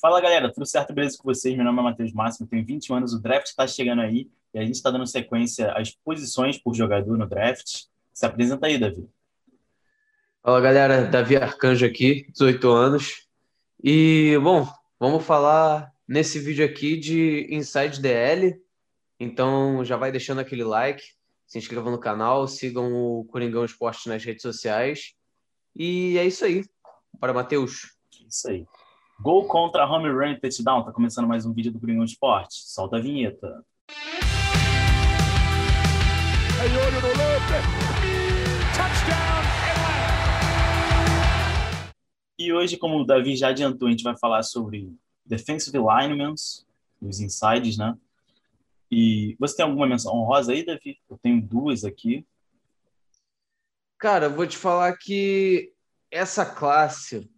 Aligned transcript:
Fala 0.00 0.18
galera, 0.18 0.50
tudo 0.50 0.64
certo? 0.64 0.94
Beleza 0.94 1.18
com 1.18 1.24
vocês? 1.24 1.54
Meu 1.54 1.62
nome 1.62 1.78
é 1.78 1.82
Matheus 1.82 2.10
Máximo, 2.14 2.48
tenho 2.48 2.64
21 2.64 2.96
anos, 2.96 3.12
o 3.12 3.20
draft 3.20 3.48
está 3.48 3.66
chegando 3.66 4.00
aí 4.00 4.30
e 4.54 4.58
a 4.58 4.62
gente 4.62 4.76
está 4.76 4.90
dando 4.90 5.06
sequência 5.06 5.72
às 5.72 5.90
posições 5.90 6.56
por 6.56 6.74
jogador 6.74 7.18
no 7.18 7.26
draft. 7.26 7.82
Se 8.14 8.24
apresenta 8.24 8.66
aí, 8.66 8.78
Davi. 8.78 9.06
Fala 10.42 10.58
galera, 10.58 11.04
Davi 11.04 11.36
Arcanjo 11.36 11.84
aqui, 11.84 12.26
18 12.32 12.70
anos. 12.70 13.28
E 13.84 14.38
bom, 14.42 14.66
vamos 14.98 15.22
falar 15.22 15.92
nesse 16.08 16.38
vídeo 16.38 16.64
aqui 16.64 16.96
de 16.96 17.46
Inside 17.50 18.00
DL. 18.00 18.58
Então 19.18 19.84
já 19.84 19.98
vai 19.98 20.10
deixando 20.10 20.40
aquele 20.40 20.64
like, 20.64 21.04
se 21.46 21.58
inscreva 21.58 21.90
no 21.90 22.00
canal, 22.00 22.48
sigam 22.48 22.90
o 22.90 23.26
Coringão 23.26 23.66
Esporte 23.66 24.08
nas 24.08 24.24
redes 24.24 24.40
sociais. 24.40 25.12
E 25.76 26.16
é 26.16 26.24
isso 26.24 26.42
aí. 26.42 26.64
Para 27.20 27.34
Matheus. 27.34 27.98
Isso 28.26 28.48
aí. 28.48 28.64
Gol 29.22 29.46
contra 29.46 29.84
home 29.84 30.08
run 30.08 30.32
e 30.32 30.40
touchdown. 30.40 30.82
Tá 30.82 30.90
começando 30.92 31.28
mais 31.28 31.44
um 31.44 31.52
vídeo 31.52 31.70
do 31.70 31.78
Coringão 31.78 32.04
Esporte. 32.04 32.54
Solta 32.54 32.96
a 32.96 33.00
vinheta. 33.00 33.62
E 42.38 42.50
hoje, 42.50 42.78
como 42.78 42.98
o 42.98 43.04
Davi 43.04 43.36
já 43.36 43.48
adiantou, 43.48 43.88
a 43.88 43.90
gente 43.90 44.02
vai 44.02 44.16
falar 44.16 44.42
sobre 44.42 44.90
defensive 45.26 45.76
linemen, 45.76 46.32
os 47.02 47.20
insides, 47.20 47.76
né? 47.76 47.94
E 48.90 49.36
você 49.38 49.56
tem 49.56 49.66
alguma 49.66 49.86
menção 49.86 50.14
honrosa 50.14 50.52
aí, 50.52 50.64
Davi? 50.64 50.96
Eu 51.10 51.18
tenho 51.22 51.42
duas 51.42 51.84
aqui. 51.84 52.26
Cara, 53.98 54.30
vou 54.30 54.46
te 54.46 54.56
falar 54.56 54.96
que 54.96 55.74
essa 56.10 56.46
classe 56.46 57.30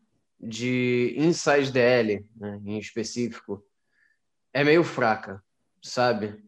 de 0.42 1.14
inside 1.16 1.70
DL, 1.70 2.27
né, 2.37 2.60
em 2.64 2.78
específico, 2.78 3.64
é 4.52 4.65
meio 4.65 4.82
fraca, 4.82 5.42
sabe? 5.80 6.43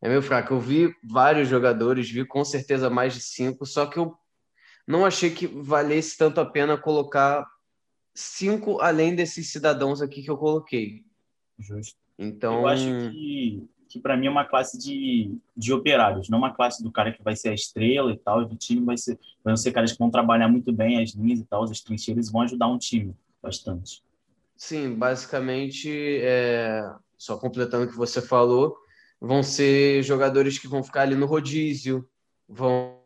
É 0.00 0.08
meio 0.08 0.22
fraca. 0.22 0.54
Eu 0.54 0.60
vi 0.60 0.94
vários 1.04 1.48
jogadores, 1.48 2.10
vi 2.10 2.24
com 2.24 2.44
certeza 2.44 2.88
mais 2.88 3.12
de 3.14 3.20
cinco, 3.20 3.66
só 3.66 3.86
que 3.86 3.98
eu 3.98 4.16
não 4.86 5.04
achei 5.04 5.30
que 5.30 5.46
valesse 5.46 6.16
tanto 6.16 6.40
a 6.40 6.46
pena 6.46 6.78
colocar 6.78 7.46
cinco 8.14 8.80
além 8.80 9.14
desses 9.14 9.52
cidadãos 9.52 10.00
aqui 10.00 10.22
que 10.22 10.30
eu 10.30 10.38
coloquei. 10.38 11.04
Justo. 11.58 11.98
Então, 12.18 12.60
Eu 12.60 12.66
acho 12.66 13.10
que, 13.10 13.68
que 13.88 14.00
para 14.00 14.16
mim 14.16 14.28
é 14.28 14.30
uma 14.30 14.46
classe 14.46 14.78
de, 14.78 15.36
de 15.54 15.72
operários, 15.74 16.30
não 16.30 16.38
uma 16.38 16.54
classe 16.54 16.82
do 16.82 16.90
cara 16.90 17.12
que 17.12 17.22
vai 17.22 17.36
ser 17.36 17.50
a 17.50 17.54
estrela 17.54 18.10
e 18.10 18.16
tal, 18.16 18.46
do 18.46 18.56
time 18.56 18.82
vai 18.82 18.96
ser, 18.96 19.18
vão 19.44 19.56
ser 19.56 19.72
caras 19.72 19.92
que 19.92 19.98
vão 19.98 20.10
trabalhar 20.10 20.48
muito 20.48 20.72
bem 20.72 21.02
as 21.02 21.10
linhas 21.10 21.40
e 21.40 21.44
tal, 21.44 21.64
as 21.64 21.80
trincheiras 21.82 22.30
vão 22.30 22.40
ajudar 22.40 22.68
um 22.68 22.78
time 22.78 23.14
bastante. 23.46 24.02
sim, 24.56 24.94
basicamente, 24.94 25.90
é, 26.22 26.82
só 27.16 27.36
completando 27.38 27.86
o 27.86 27.88
que 27.88 27.96
você 27.96 28.20
falou, 28.20 28.76
vão 29.20 29.42
ser 29.42 30.02
jogadores 30.02 30.58
que 30.58 30.68
vão 30.68 30.82
ficar 30.82 31.02
ali 31.02 31.14
no 31.14 31.26
rodízio, 31.26 32.08
vão 32.48 33.00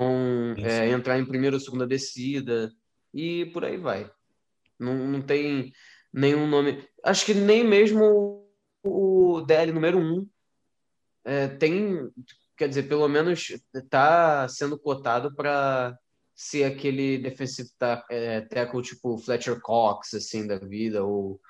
é, 0.59 0.89
entrar 0.91 1.19
em 1.19 1.25
primeira 1.25 1.57
ou 1.57 1.61
segunda 1.61 1.87
descida 1.87 2.73
e 3.13 3.47
por 3.47 3.65
aí 3.65 3.77
vai. 3.77 4.11
Não, 4.79 4.95
não 4.95 5.23
tem 5.23 5.73
nenhum 6.13 6.47
nome. 6.47 6.85
Acho 7.05 7.25
que 7.25 7.35
nem 7.35 7.65
mesmo 7.65 8.47
o 8.83 9.41
DL 9.43 9.73
número 9.73 9.99
um 9.99 10.27
é, 11.25 11.49
tem, 11.49 12.11
quer 12.57 12.69
dizer, 12.69 12.85
pelo 12.85 13.09
menos 13.09 13.53
está 13.75 14.49
sendo 14.49 14.79
cotado 14.79 15.35
para 15.35 15.97
ser 16.35 16.65
aquele 16.65 17.19
defensive 17.19 17.71
é, 18.11 18.41
tackle 18.43 18.83
tipo 18.83 19.19
Fletcher 19.19 19.61
Cox, 19.61 20.15
assim, 20.15 20.47
da 20.47 20.59
vida, 20.59 21.05
ou 21.05 21.41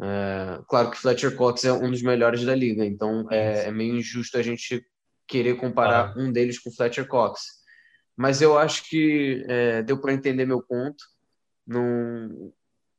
é, 0.00 0.60
claro 0.68 0.90
que 0.90 0.98
Fletcher 0.98 1.34
Cox 1.34 1.64
é 1.64 1.72
um 1.72 1.90
dos 1.90 2.02
melhores 2.02 2.44
da 2.44 2.54
liga, 2.54 2.84
então 2.84 3.26
é, 3.30 3.64
é 3.66 3.70
meio 3.72 3.96
injusto 3.96 4.38
a 4.38 4.42
gente 4.42 4.86
querer 5.26 5.56
comparar 5.56 6.16
um 6.16 6.32
deles 6.32 6.58
com 6.58 6.70
Fletcher 6.70 7.06
Cox. 7.06 7.58
Mas 8.16 8.40
eu 8.40 8.58
acho 8.58 8.88
que 8.88 9.44
é, 9.48 9.82
deu 9.82 10.00
para 10.00 10.12
entender 10.12 10.46
meu 10.46 10.62
ponto. 10.62 11.04
Não, 11.66 12.52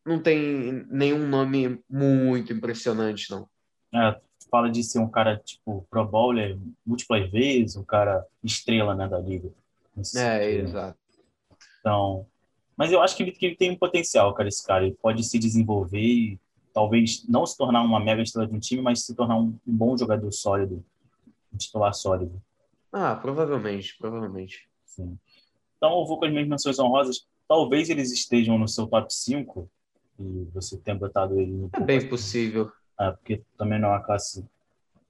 não 0.06 0.22
tem 0.22 0.86
nenhum 0.90 1.28
nome 1.28 1.82
muito 1.90 2.54
impressionante, 2.54 3.30
não. 3.32 3.50
É, 3.94 4.20
fala 4.52 4.70
de 4.70 4.84
ser 4.84 5.00
um 5.00 5.10
cara 5.10 5.38
tipo 5.38 5.86
Pro 5.90 6.06
Bowler 6.06 6.58
múltiplas 6.86 7.30
vezes, 7.32 7.76
um 7.76 7.84
cara 7.84 8.26
estrela 8.44 8.96
né, 8.96 9.08
da 9.08 9.20
liga. 9.20 9.50
É, 10.16 10.52
exato. 10.52 10.99
Então, 11.80 12.26
mas 12.80 12.92
eu 12.92 13.02
acho 13.02 13.18
que 13.18 13.24
ele, 13.24 13.32
que 13.34 13.46
ele 13.46 13.56
tem 13.56 13.72
um 13.72 13.76
potencial, 13.76 14.34
cara, 14.34 14.48
esse 14.48 14.66
cara. 14.66 14.86
Ele 14.86 14.96
pode 15.02 15.22
se 15.24 15.38
desenvolver 15.38 16.00
e 16.00 16.40
talvez 16.74 17.28
não 17.28 17.46
se 17.46 17.58
tornar 17.58 17.82
uma 17.82 18.00
mega 18.00 18.22
estrela 18.22 18.48
de 18.48 18.56
um 18.56 18.60
time, 18.60 18.82
mas 18.82 19.06
se 19.06 19.14
tornar 19.14 19.38
um, 19.38 19.54
um 19.68 19.76
bom 19.76 19.98
jogador 19.98 20.32
sólido, 20.32 20.82
um 21.54 21.58
titular 21.58 21.94
sólido. 21.94 22.42
Ah, 22.92 23.16
provavelmente, 23.16 23.98
provavelmente. 23.98 24.68
Sim. 24.86 25.18
Então 25.78 26.00
eu 26.00 26.06
vou 26.06 26.18
com 26.18 26.26
as 26.26 26.32
minhas 26.32 26.48
menções 26.48 26.80
honrosas. 26.80 27.28
Talvez 27.48 27.90
eles 27.90 28.12
estejam 28.12 28.58
no 28.58 28.68
seu 28.68 28.88
top 28.88 29.14
5 29.14 29.70
e 30.20 30.48
você 30.54 30.78
tenha 30.78 30.98
botado 30.98 31.40
ele 31.40 31.52
no 31.52 31.70
É 31.74 31.80
bem 31.80 32.08
possível. 32.08 32.72
Ah, 32.98 33.12
porque 33.12 33.42
também 33.58 33.80
não 33.80 33.90
é 33.90 33.92
uma 33.92 34.04
classe 34.04 34.42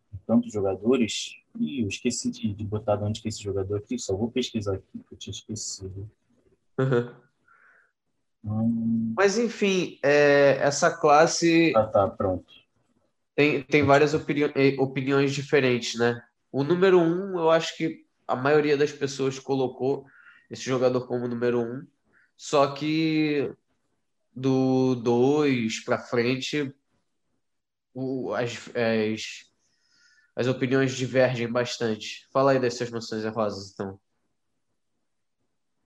com 0.09 0.17
tantos 0.25 0.51
jogadores. 0.51 1.35
E 1.59 1.81
eu 1.81 1.87
esqueci 1.87 2.31
de, 2.31 2.53
de 2.53 2.63
botar 2.63 2.95
de 2.95 3.03
onde 3.03 3.21
que 3.21 3.27
é 3.27 3.29
esse 3.29 3.43
jogador 3.43 3.77
aqui, 3.77 3.97
só 3.99 4.15
vou 4.15 4.31
pesquisar 4.31 4.75
aqui, 4.75 4.99
que 5.07 5.13
eu 5.13 5.17
tinha 5.17 5.33
esquecido. 5.33 6.09
Hum, 8.43 9.13
Mas 9.17 9.37
enfim, 9.37 9.99
é, 10.03 10.57
essa 10.61 10.89
classe 10.95 11.73
ah, 11.75 11.85
tá, 11.85 12.07
pronto. 12.07 12.45
tem, 13.35 13.63
tem 13.63 13.83
várias 13.83 14.13
opini- 14.13 14.51
eh, 14.55 14.75
opiniões 14.79 15.33
diferentes, 15.33 15.99
né? 15.99 16.21
O 16.51 16.63
número 16.63 16.99
um, 16.99 17.37
eu 17.37 17.49
acho 17.49 17.75
que 17.75 18.05
a 18.27 18.35
maioria 18.35 18.77
das 18.77 18.91
pessoas 18.91 19.37
colocou 19.39 20.05
esse 20.49 20.63
jogador 20.63 21.05
como 21.07 21.27
número 21.27 21.59
um, 21.61 21.85
só 22.37 22.73
que 22.73 23.53
do 24.33 24.95
dois 24.95 25.83
para 25.83 25.99
frente, 25.99 26.73
o- 27.93 28.33
as, 28.33 28.69
as, 28.69 29.21
as 30.35 30.47
opiniões 30.47 30.93
divergem 30.95 31.51
bastante. 31.51 32.25
Fala 32.31 32.51
aí 32.53 32.59
das 32.59 32.75
suas 32.75 32.89
menções 32.89 33.25
honrosas, 33.25 33.71
então. 33.73 33.99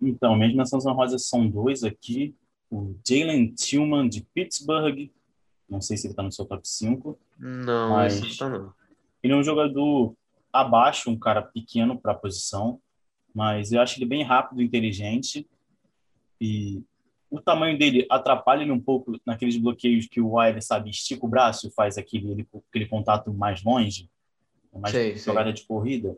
Então, 0.07 0.35
minhas 0.35 0.53
menções 0.53 0.85
honrosas 0.85 1.25
são 1.25 1.47
dois 1.49 1.83
aqui. 1.83 2.35
O 2.71 2.95
Jalen 3.07 3.53
Tillman, 3.53 4.07
de 4.09 4.21
Pittsburgh. 4.33 5.09
Não 5.69 5.79
sei 5.81 5.97
se 5.97 6.07
ele 6.07 6.13
está 6.13 6.23
no 6.23 6.31
seu 6.31 6.45
top 6.45 6.67
5. 6.67 7.17
Não, 7.39 7.89
Mas- 7.91 8.19
não 8.21 8.35
tá 8.37 8.49
não. 8.49 8.73
Ele 9.21 9.33
é 9.33 9.35
um 9.35 9.43
jogador 9.43 10.13
abaixo, 10.51 11.09
um 11.09 11.17
cara 11.17 11.41
pequeno 11.41 11.97
para 11.99 12.11
a 12.11 12.15
posição, 12.15 12.79
mas 13.33 13.71
eu 13.71 13.81
acho 13.81 13.97
ele 13.97 14.05
bem 14.05 14.21
rápido, 14.23 14.61
inteligente 14.61 15.47
e 16.39 16.83
o 17.31 17.39
tamanho 17.41 17.77
dele 17.79 18.05
atrapalha 18.09 18.61
ele 18.61 18.71
um 18.71 18.79
pouco 18.79 19.19
naqueles 19.25 19.57
bloqueios 19.57 20.05
que 20.07 20.21
o 20.21 20.33
Wilder, 20.35 20.61
sabe, 20.63 20.89
estica 20.91 21.25
o 21.25 21.29
braço 21.29 21.67
e 21.67 21.71
faz 21.71 21.97
aquele, 21.97 22.29
ele- 22.31 22.47
aquele 22.69 22.85
contato 22.85 23.33
mais 23.33 23.63
longe, 23.63 24.07
mais 24.71 24.93
Sei, 24.93 25.15
sei. 25.15 25.23
jogada 25.25 25.51
de 25.51 25.63
corrida. 25.63 26.15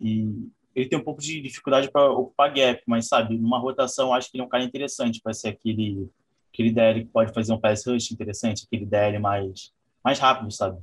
E 0.00 0.48
ele 0.74 0.88
tem 0.88 0.98
um 0.98 1.04
pouco 1.04 1.20
de 1.20 1.40
dificuldade 1.40 1.90
para 1.90 2.10
ocupar 2.10 2.52
gap, 2.52 2.82
mas 2.86 3.08
sabe, 3.08 3.36
numa 3.38 3.58
rotação 3.58 4.12
acho 4.14 4.30
que 4.30 4.36
ele 4.36 4.42
é 4.42 4.46
um 4.46 4.48
cara 4.48 4.64
interessante 4.64 5.20
para 5.20 5.32
ser 5.34 5.48
aquele 5.48 6.08
aquele 6.52 6.70
DL 6.72 7.04
que 7.04 7.10
pode 7.10 7.32
fazer 7.32 7.52
um 7.52 7.60
pass 7.60 7.86
rush 7.86 8.10
interessante, 8.10 8.64
aquele 8.66 8.84
DL 8.86 9.18
mais 9.18 9.72
mais 10.02 10.18
rápido, 10.18 10.50
sabe? 10.52 10.80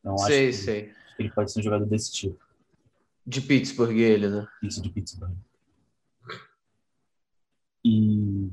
Então 0.00 0.14
acho 0.14 0.26
Sei, 0.26 0.46
que 0.48 0.52
sei. 0.52 0.92
ele 1.18 1.30
pode 1.30 1.52
ser 1.52 1.60
um 1.60 1.62
jogador 1.62 1.86
desse 1.86 2.12
tipo, 2.12 2.38
De 3.26 3.40
Pittsburgh, 3.40 3.96
ele, 3.96 4.28
né? 4.28 4.46
isso 4.62 4.82
de 4.82 4.88
Pittsburgh. 4.90 5.32
E 7.84 8.50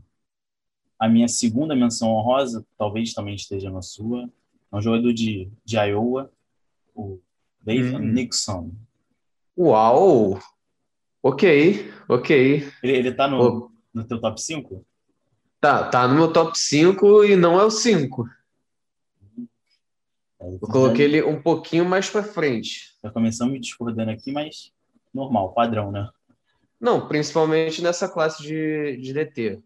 a 0.99 1.07
minha 1.09 1.27
segunda 1.27 1.75
menção 1.75 2.09
honrosa, 2.09 2.65
talvez 2.77 3.13
também 3.13 3.33
esteja 3.35 3.69
na 3.71 3.81
sua, 3.81 4.29
é 4.71 4.75
um 4.75 4.81
jogador 4.81 5.13
de, 5.13 5.49
de 5.65 5.77
Iowa, 5.77 6.31
o 6.95 7.19
Dave 7.61 7.95
Hum. 7.95 7.99
Nixon. 7.99 8.71
Uau! 9.57 10.39
Ok, 11.23 11.91
ok. 12.09 12.67
Ele, 12.81 12.97
ele 12.97 13.11
tá 13.13 13.27
no, 13.27 13.37
Pô, 13.37 13.71
no 13.93 14.03
teu 14.03 14.19
top 14.19 14.41
5? 14.41 14.85
Tá, 15.59 15.87
tá 15.89 16.07
no 16.07 16.15
meu 16.15 16.33
top 16.33 16.57
5 16.57 17.23
e 17.23 17.35
não 17.35 17.59
é 17.59 17.63
o 17.63 17.69
5. 17.69 18.27
Eu 20.39 20.59
coloquei 20.59 21.05
ele 21.05 21.23
um 21.23 21.39
pouquinho 21.39 21.85
mais 21.85 22.09
pra 22.09 22.23
frente. 22.23 22.95
Já 23.03 23.11
começamos 23.11 23.53
me 23.53 23.59
discordando 23.59 24.09
aqui, 24.09 24.31
mas 24.31 24.71
normal, 25.13 25.53
padrão, 25.53 25.91
né? 25.91 26.09
Não, 26.79 27.07
principalmente 27.07 27.83
nessa 27.83 28.09
classe 28.09 28.41
de, 28.41 28.97
de 28.97 29.13
DT. 29.13 29.61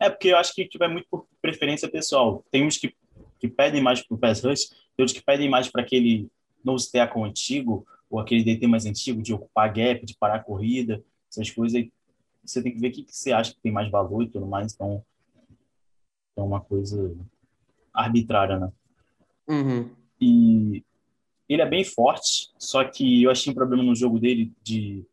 É 0.00 0.10
porque 0.10 0.28
eu 0.28 0.36
acho 0.36 0.52
que 0.52 0.66
tipo, 0.66 0.82
é 0.82 0.88
muito 0.88 1.06
por 1.08 1.26
preferência 1.40 1.88
pessoal. 1.88 2.44
Tem 2.50 2.66
uns 2.66 2.76
que, 2.76 2.92
que 3.38 3.46
pedem 3.46 3.80
mais 3.80 4.02
pro 4.02 4.18
pass 4.18 4.42
rush, 4.42 4.68
tem 4.68 5.04
outros 5.04 5.16
que 5.16 5.24
pedem 5.24 5.48
mais 5.48 5.68
para 5.68 5.82
aquele 5.82 6.28
nose 6.64 6.90
tackle 6.90 7.22
antigo, 7.22 7.86
ou 8.10 8.18
aquele 8.18 8.44
DT 8.44 8.66
mais 8.66 8.86
antigo, 8.86 9.22
de 9.22 9.34
ocupar 9.34 9.72
gap, 9.72 10.04
de 10.04 10.16
parar 10.16 10.36
a 10.36 10.42
corrida, 10.42 11.02
essas 11.30 11.50
coisas. 11.50 11.86
Você 12.44 12.62
tem 12.62 12.72
que 12.72 12.80
ver 12.80 12.88
o 12.88 12.92
que, 12.92 13.02
que 13.02 13.14
você 13.14 13.32
acha 13.32 13.52
que 13.52 13.60
tem 13.60 13.72
mais 13.72 13.90
valor 13.90 14.22
e 14.22 14.28
tudo 14.28 14.46
mais. 14.46 14.72
Então, 14.72 15.04
é 16.36 16.40
uma 16.40 16.60
coisa 16.60 17.14
arbitrária, 17.92 18.58
né? 18.58 18.72
Uhum. 19.48 19.90
E 20.20 20.84
ele 21.48 21.62
é 21.62 21.66
bem 21.66 21.84
forte, 21.84 22.50
só 22.58 22.84
que 22.84 23.22
eu 23.22 23.30
achei 23.30 23.50
um 23.50 23.54
problema 23.54 23.82
no 23.82 23.94
jogo 23.94 24.18
dele 24.18 24.52
de 24.62 25.04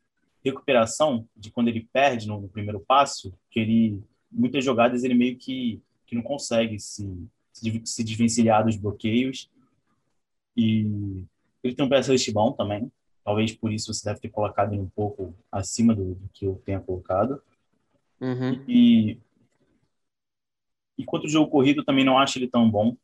recuperação, 0.43 1.27
de 1.35 1.49
quando 1.49 1.69
ele 1.69 1.87
perde 1.91 2.27
no 2.27 2.47
primeiro 2.49 2.79
passo, 2.79 3.33
que 3.49 3.59
ele 3.59 4.03
muitas 4.31 4.63
jogadas 4.63 5.03
ele 5.03 5.13
meio 5.13 5.37
que, 5.37 5.81
que 6.05 6.13
não 6.13 6.21
consegue 6.21 6.77
se, 6.77 7.09
se, 7.53 7.81
se 7.85 8.03
desvencilhar 8.03 8.65
dos 8.65 8.75
bloqueios. 8.75 9.49
E 10.57 11.23
ele 11.67 11.75
tem 11.75 11.85
um 11.85 11.89
pass 11.89 12.07
bom 12.31 12.51
também. 12.51 12.91
Talvez 13.23 13.51
por 13.53 13.73
isso 13.73 13.91
você 13.91 14.07
deve 14.07 14.19
ter 14.19 14.29
colocado 14.29 14.73
ele 14.73 14.81
um 14.81 14.89
pouco 14.89 15.33
acima 15.51 15.95
do, 15.95 16.13
do 16.13 16.29
que 16.31 16.45
eu 16.45 16.61
tenha 16.63 16.79
colocado. 16.79 17.41
Uhum. 18.21 18.63
E, 18.67 19.17
e 20.97 21.03
quanto 21.03 21.25
o 21.25 21.29
jogo 21.29 21.49
corrido, 21.49 21.83
também 21.83 22.05
não 22.05 22.19
acho 22.19 22.37
ele 22.37 22.47
tão 22.47 22.69
bom. 22.69 22.95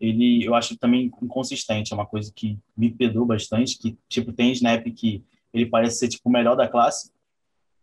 Ele, 0.00 0.42
eu 0.44 0.54
acho 0.54 0.76
também 0.78 1.12
inconsistente. 1.20 1.92
É 1.92 1.96
uma 1.96 2.06
coisa 2.06 2.32
que 2.34 2.58
me 2.76 2.90
pedou 2.90 3.26
bastante. 3.26 3.78
Que, 3.78 3.98
tipo, 4.08 4.32
tem 4.32 4.52
snap 4.52 4.84
que 4.86 5.22
ele 5.52 5.66
parece 5.66 5.98
ser, 5.98 6.08
tipo, 6.08 6.28
o 6.28 6.32
melhor 6.32 6.56
da 6.56 6.66
classe. 6.66 7.12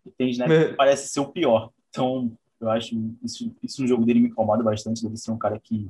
E 0.06 0.12
tem 0.12 0.32
snap 0.32 0.50
que 0.50 0.74
parece 0.74 1.10
ser 1.10 1.20
o 1.20 1.32
pior. 1.32 1.72
Então, 1.90 2.36
eu 2.60 2.70
acho 2.70 2.96
isso, 3.24 3.56
isso 3.62 3.82
no 3.82 3.88
jogo 3.88 4.06
dele 4.06 4.22
me 4.22 4.30
incomoda 4.30 4.64
bastante. 4.64 5.04
Deve 5.04 5.18
ser 5.18 5.32
um 5.32 5.38
cara 5.38 5.60
que 5.60 5.88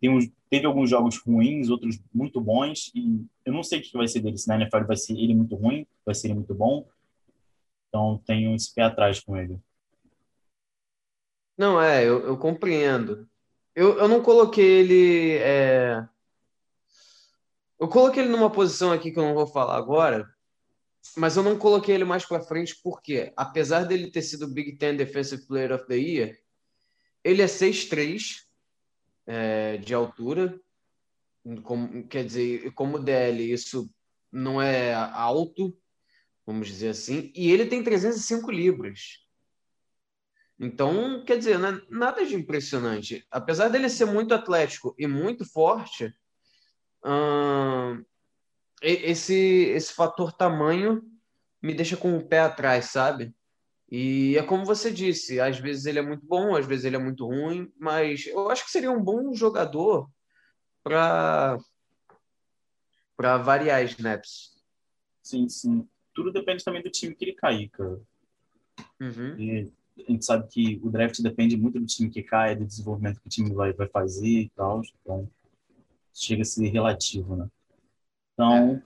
tem 0.00 0.32
teve 0.48 0.66
alguns 0.66 0.88
jogos 0.88 1.18
ruins, 1.18 1.68
outros 1.68 1.98
muito 2.14 2.40
bons, 2.40 2.90
e 2.94 3.24
eu 3.44 3.52
não 3.52 3.62
sei 3.62 3.80
o 3.80 3.82
que 3.82 3.96
vai 3.96 4.06
ser 4.06 4.20
dele. 4.20 4.38
Se 4.38 4.48
na 4.48 4.56
NFL 4.56 4.84
vai 4.86 4.96
ser 4.96 5.14
ele 5.14 5.34
muito 5.34 5.56
ruim, 5.56 5.86
vai 6.04 6.14
ser 6.14 6.28
ele 6.28 6.34
muito 6.34 6.54
bom. 6.54 6.86
Então 7.88 8.22
tenho 8.26 8.54
esse 8.54 8.72
pé 8.74 8.82
atrás 8.82 9.20
com 9.20 9.36
ele. 9.36 9.58
Não, 11.56 11.80
é, 11.80 12.04
eu, 12.04 12.26
eu 12.26 12.36
compreendo. 12.36 13.28
Eu, 13.74 13.98
eu 13.98 14.08
não 14.08 14.22
coloquei 14.22 14.64
ele. 14.64 15.38
É... 15.38 16.06
Eu 17.78 17.88
coloquei 17.88 18.22
ele 18.22 18.32
numa 18.32 18.50
posição 18.50 18.92
aqui 18.92 19.10
que 19.10 19.18
eu 19.18 19.24
não 19.24 19.34
vou 19.34 19.46
falar 19.46 19.76
agora, 19.76 20.26
mas 21.14 21.36
eu 21.36 21.42
não 21.42 21.58
coloquei 21.58 21.94
ele 21.94 22.04
mais 22.04 22.24
para 22.24 22.40
frente 22.40 22.78
porque, 22.82 23.32
apesar 23.36 23.84
dele 23.84 24.10
ter 24.10 24.22
sido 24.22 24.48
Big 24.48 24.76
Ten 24.76 24.96
Defensive 24.96 25.46
Player 25.46 25.72
of 25.72 25.86
the 25.86 25.96
Year, 25.96 26.38
ele 27.22 27.42
é 27.42 27.46
6'3", 27.46 28.45
é, 29.26 29.76
de 29.78 29.94
altura. 29.94 30.58
Como, 31.62 32.06
quer 32.08 32.24
dizer, 32.24 32.72
como 32.72 32.98
DL, 32.98 33.52
isso 33.52 33.88
não 34.32 34.60
é 34.60 34.92
alto, 34.94 35.76
vamos 36.44 36.68
dizer 36.68 36.88
assim, 36.88 37.32
e 37.34 37.50
ele 37.50 37.66
tem 37.66 37.82
305 37.82 38.50
libras. 38.50 39.24
Então, 40.58 41.22
quer 41.24 41.38
dizer, 41.38 41.56
é 41.56 41.80
nada 41.90 42.24
de 42.24 42.34
impressionante. 42.34 43.26
Apesar 43.30 43.68
dele 43.68 43.88
ser 43.88 44.06
muito 44.06 44.34
atlético 44.34 44.94
e 44.98 45.06
muito 45.06 45.44
forte, 45.44 46.14
hum, 47.04 48.02
esse, 48.82 49.34
esse 49.34 49.92
fator 49.92 50.32
tamanho 50.32 51.02
me 51.62 51.74
deixa 51.74 51.96
com 51.96 52.16
o 52.16 52.26
pé 52.26 52.40
atrás, 52.40 52.86
sabe? 52.86 53.34
E 53.90 54.36
é 54.36 54.42
como 54.42 54.64
você 54.64 54.90
disse, 54.90 55.38
às 55.38 55.58
vezes 55.58 55.86
ele 55.86 56.00
é 56.00 56.02
muito 56.02 56.26
bom, 56.26 56.56
às 56.56 56.66
vezes 56.66 56.84
ele 56.84 56.96
é 56.96 56.98
muito 56.98 57.24
ruim, 57.24 57.72
mas 57.78 58.26
eu 58.26 58.50
acho 58.50 58.64
que 58.64 58.70
seria 58.70 58.90
um 58.90 59.02
bom 59.02 59.32
jogador 59.32 60.10
para 60.82 61.58
para 63.16 63.38
variar 63.38 63.82
snaps. 63.84 64.54
Sim, 65.22 65.48
sim. 65.48 65.88
Tudo 66.12 66.32
depende 66.32 66.62
também 66.62 66.82
do 66.82 66.90
time 66.90 67.14
que 67.14 67.24
ele 67.24 67.32
cair, 67.32 67.68
cara. 67.70 68.00
Uhum. 69.00 69.70
A 70.06 70.12
gente 70.12 70.24
sabe 70.24 70.46
que 70.48 70.80
o 70.82 70.90
draft 70.90 71.20
depende 71.22 71.56
muito 71.56 71.80
do 71.80 71.86
time 71.86 72.10
que 72.10 72.22
cai, 72.22 72.54
do 72.54 72.66
desenvolvimento 72.66 73.20
que 73.20 73.26
o 73.26 73.30
time 73.30 73.54
vai, 73.54 73.72
vai 73.72 73.88
fazer 73.88 74.26
e 74.26 74.48
tal. 74.50 74.82
Então, 75.00 75.30
chega 76.12 76.42
a 76.42 76.44
ser 76.44 76.68
relativo, 76.68 77.36
né? 77.36 77.48
Então, 78.34 78.76
é. 78.76 78.82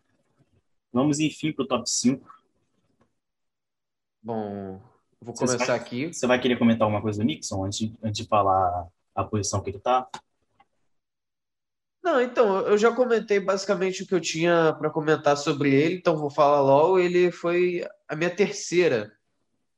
vamos 0.93 1.19
enfim 1.19 1.53
para 1.53 1.65
o 1.65 1.69
top 1.69 1.91
5. 1.91 2.41
Bom, 4.23 4.81
Vou 5.23 5.35
você 5.35 5.45
começar 5.45 5.67
vai, 5.67 5.77
aqui. 5.77 6.13
Você 6.13 6.27
vai 6.27 6.41
querer 6.41 6.59
comentar 6.59 6.83
alguma 6.83 7.03
coisa 7.03 7.19
do 7.19 7.25
Nixon 7.25 7.65
antes, 7.65 7.93
antes 8.03 8.23
de 8.23 8.29
falar 8.29 8.89
a 9.15 9.25
posição 9.25 9.61
que 9.63 9.71
ele 9.71 9.77
está? 9.77 10.09
Não, 12.03 12.21
então, 12.21 12.61
eu 12.61 12.79
já 12.79 12.91
comentei 12.91 13.39
basicamente 13.39 14.03
o 14.03 14.07
que 14.07 14.15
eu 14.15 14.21
tinha 14.21 14.75
para 14.79 14.89
comentar 14.89 15.37
sobre 15.37 15.75
ele, 15.75 15.97
então 15.97 16.17
vou 16.17 16.31
falar 16.31 16.63
logo. 16.63 16.99
Ele 16.99 17.31
foi 17.31 17.87
a 18.09 18.17
minha 18.17 18.31
terceira. 18.31 19.13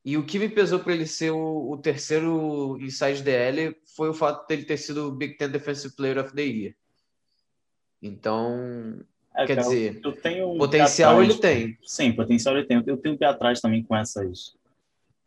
E 0.04 0.16
o 0.16 0.24
que 0.24 0.38
me 0.38 0.48
pesou 0.48 0.78
para 0.78 0.92
ele 0.92 1.06
ser 1.06 1.32
o, 1.32 1.70
o, 1.70 1.76
terceiro 1.76 2.78
inside 2.80 3.22
DL 3.22 3.76
foi 3.96 4.08
o 4.08 4.14
fato 4.14 4.46
dele 4.46 4.64
ter 4.64 4.76
sido 4.76 5.08
o 5.08 5.12
Big 5.12 5.36
Ten 5.36 5.48
Defensive 5.48 5.94
Player 5.94 6.18
of 6.18 6.32
the 6.34 6.42
Year. 6.42 6.74
Então, 8.00 9.00
é, 9.34 9.46
quer 9.46 9.56
cara, 9.56 9.68
dizer, 9.68 10.00
potencial 10.58 11.22
ele 11.22 11.34
tem. 11.34 11.78
Sim, 11.84 12.12
potencial 12.12 12.56
ele 12.56 12.66
tem. 12.66 12.82
Eu 12.84 12.96
tenho 12.96 13.14
um 13.14 13.18
pé 13.18 13.26
atrás 13.26 13.60
também 13.60 13.82
com 13.82 13.96
essas 13.96 14.56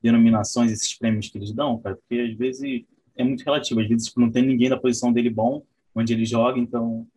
denominações, 0.06 0.72
esses 0.72 0.94
prêmios 0.98 1.30
que 1.30 1.38
eles 1.38 1.52
dão, 1.52 1.80
cara, 1.82 1.96
porque 1.96 2.22
às 2.22 2.38
vezes 2.38 2.86
é 3.16 3.24
muito 3.24 3.44
relativo. 3.44 3.82
Às 3.82 3.88
vezes 3.88 4.08
tipo, 4.08 4.22
não 4.22 4.32
tem 4.32 4.46
ninguém 4.46 4.70
da 4.70 4.80
posição 4.80 5.12
dele 5.12 5.30
bom 5.30 5.66
onde 5.96 6.14
ele 6.14 6.26
joga, 6.26 6.60
então. 6.60 7.08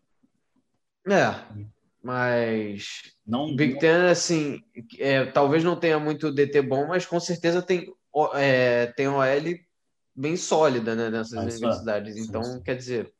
É, 1.07 1.35
mas. 2.03 3.13
Não, 3.27 3.55
Big 3.55 3.79
Ten, 3.79 4.09
assim, 4.11 4.63
é, 4.99 5.27
talvez 5.27 5.63
não 5.63 5.79
tenha 5.79 5.99
muito 5.99 6.33
DT 6.33 6.63
bom, 6.63 6.87
mas 6.87 7.05
com 7.05 7.21
certeza 7.21 7.61
tem, 7.61 7.93
é, 8.35 8.87
tem 8.87 9.09
OL 9.09 9.25
bem 10.15 10.37
sólida 10.37 10.95
né, 10.95 11.11
nessas 11.11 11.43
universidades. 11.43 12.17
É. 12.17 12.21
Então, 12.21 12.43
sim. 12.43 12.63
quer 12.63 12.77
dizer, 12.77 13.13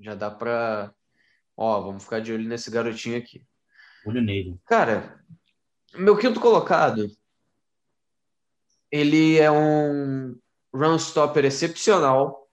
já 0.00 0.14
dá 0.14 0.30
para. 0.30 0.92
Ó, 1.56 1.80
vamos 1.82 2.04
ficar 2.04 2.20
de 2.20 2.32
olho 2.32 2.48
nesse 2.48 2.70
garotinho 2.70 3.18
aqui. 3.18 3.44
Olho 4.06 4.22
nele. 4.22 4.56
Cara, 4.64 5.22
meu 5.94 6.16
quinto 6.16 6.40
colocado 6.40 7.10
ele 8.90 9.38
é 9.38 9.50
um 9.50 10.38
run 10.74 10.96
stopper 10.98 11.44
excepcional 11.44 12.48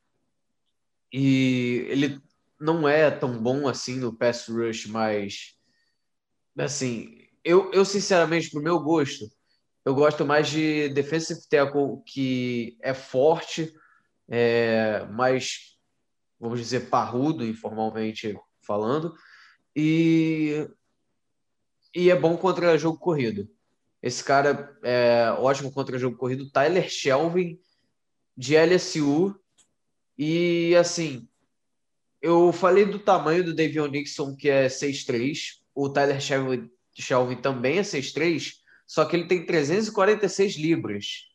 e 1.12 1.86
ele 1.90 2.22
não 2.60 2.88
é 2.88 3.10
tão 3.12 3.42
bom 3.42 3.68
assim 3.68 3.98
no 3.98 4.14
pass 4.16 4.48
rush, 4.48 4.88
mas 4.88 5.56
assim, 6.58 7.26
eu, 7.44 7.72
eu 7.72 7.86
sinceramente, 7.86 8.50
pro 8.50 8.62
meu 8.62 8.80
gosto, 8.80 9.30
eu 9.84 9.94
gosto 9.94 10.26
mais 10.26 10.50
de 10.50 10.90
defensive 10.90 11.40
tackle 11.50 12.02
que 12.06 12.78
é 12.82 12.94
forte, 12.94 13.74
é 14.28 15.06
mais, 15.12 15.78
vamos 16.40 16.60
dizer, 16.60 16.90
parrudo, 16.90 17.46
informalmente 17.46 18.36
falando, 18.66 19.14
e, 19.76 20.68
e 21.94 22.10
é 22.10 22.16
bom 22.16 22.36
contra 22.36 22.78
jogo 22.78 22.98
corrido. 22.98 23.48
Esse 24.06 24.24
cara 24.24 24.78
é 24.84 25.32
ótimo 25.40 25.72
contra 25.72 25.98
jogo 25.98 26.16
corrido. 26.16 26.48
Tyler 26.52 26.88
Shelvin, 26.88 27.60
de 28.38 28.56
LSU. 28.56 29.36
E, 30.16 30.76
assim, 30.76 31.28
eu 32.22 32.54
falei 32.54 32.86
do 32.86 33.00
tamanho 33.00 33.44
do 33.44 33.56
Davion 33.56 33.88
Nixon, 33.88 34.36
que 34.36 34.48
é 34.48 34.70
6'3". 34.70 35.64
O 35.74 35.90
Tyler 35.90 36.22
Shelvin, 36.22 36.70
Shelvin 36.94 37.38
também 37.38 37.80
é 37.80 37.82
6'3", 37.82 38.62
só 38.86 39.06
que 39.06 39.16
ele 39.16 39.26
tem 39.26 39.44
346 39.44 40.54
libras. 40.54 41.28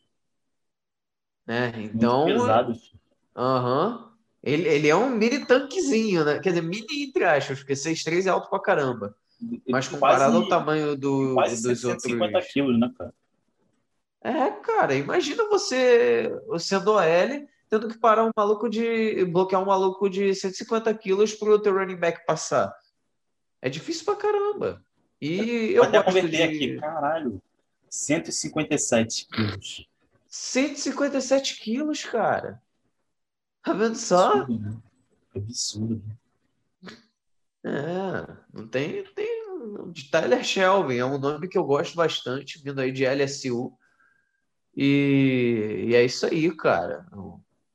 Né? 1.45 1.73
Então... 1.77 2.23
Muito 2.23 2.39
pesado. 2.39 2.73
Aham. 3.35 3.97
Uhum. 3.97 4.11
Ele, 4.45 4.69
ele 4.69 4.89
é 4.89 4.95
um 4.95 5.11
mini 5.11 5.45
tanquezinho, 5.45 6.25
né? 6.25 6.39
Quer 6.39 6.51
dizer, 6.51 6.63
mini 6.63 7.03
entre 7.03 7.25
aspas, 7.25 7.59
porque 7.59 7.75
6'3 7.75 8.27
é 8.27 8.31
alto 8.31 8.49
pra 8.49 8.63
caramba. 8.63 9.15
Mas 9.69 9.89
comparado 9.89 10.33
quase, 10.33 10.37
ao 10.37 10.49
tamanho 10.49 10.97
do, 10.97 11.35
quase 11.35 11.63
dos 11.63 11.81
150 11.81 12.25
outros. 12.25 12.53
quilos, 12.53 12.79
né, 12.79 12.93
cara? 12.97 13.15
É, 14.23 14.51
cara, 14.51 14.95
imagina 14.95 15.49
você 15.49 16.31
sendo 16.59 16.93
OL 16.93 17.49
tendo 17.71 17.89
que 17.89 17.99
parar 17.99 18.25
um 18.25 18.31
maluco 18.37 18.69
de. 18.69 19.25
bloquear 19.27 19.63
um 19.63 19.67
maluco 19.67 20.11
de 20.11 20.35
150 20.35 20.93
quilos 20.95 21.35
pro 21.35 21.59
teu 21.59 21.73
running 21.73 21.97
back 21.97 22.27
passar. 22.27 22.75
É 23.63 23.69
difícil 23.69 24.05
pra 24.05 24.17
caramba. 24.17 24.85
E 25.21 25.73
eu 25.73 25.85
até 25.85 26.03
converter 26.03 26.31
de... 26.31 26.43
aqui, 26.43 26.81
caralho. 26.81 27.41
157 27.89 29.27
quilos. 29.27 29.89
157 30.27 31.61
quilos, 31.61 32.05
cara. 32.05 32.61
Tá 33.63 33.73
vendo 33.73 33.97
só? 33.97 34.33
Absurdo, 34.33 34.59
né? 34.59 34.77
Absurdo. 35.37 36.20
É, 37.65 38.37
não 38.53 38.67
tem, 38.67 39.05
tem. 39.15 39.41
De 39.93 40.11
Tyler 40.11 40.43
Shelby, 40.43 40.99
é 40.99 41.05
um 41.05 41.19
nome 41.19 41.49
que 41.49 41.59
eu 41.59 41.65
gosto 41.65 41.95
bastante, 41.95 42.63
vindo 42.63 42.81
aí 42.81 42.91
de 42.91 43.05
LSU. 43.05 43.73
E, 44.75 45.87
e 45.89 45.95
é 45.95 46.05
isso 46.05 46.25
aí, 46.27 46.55
cara. 46.57 47.07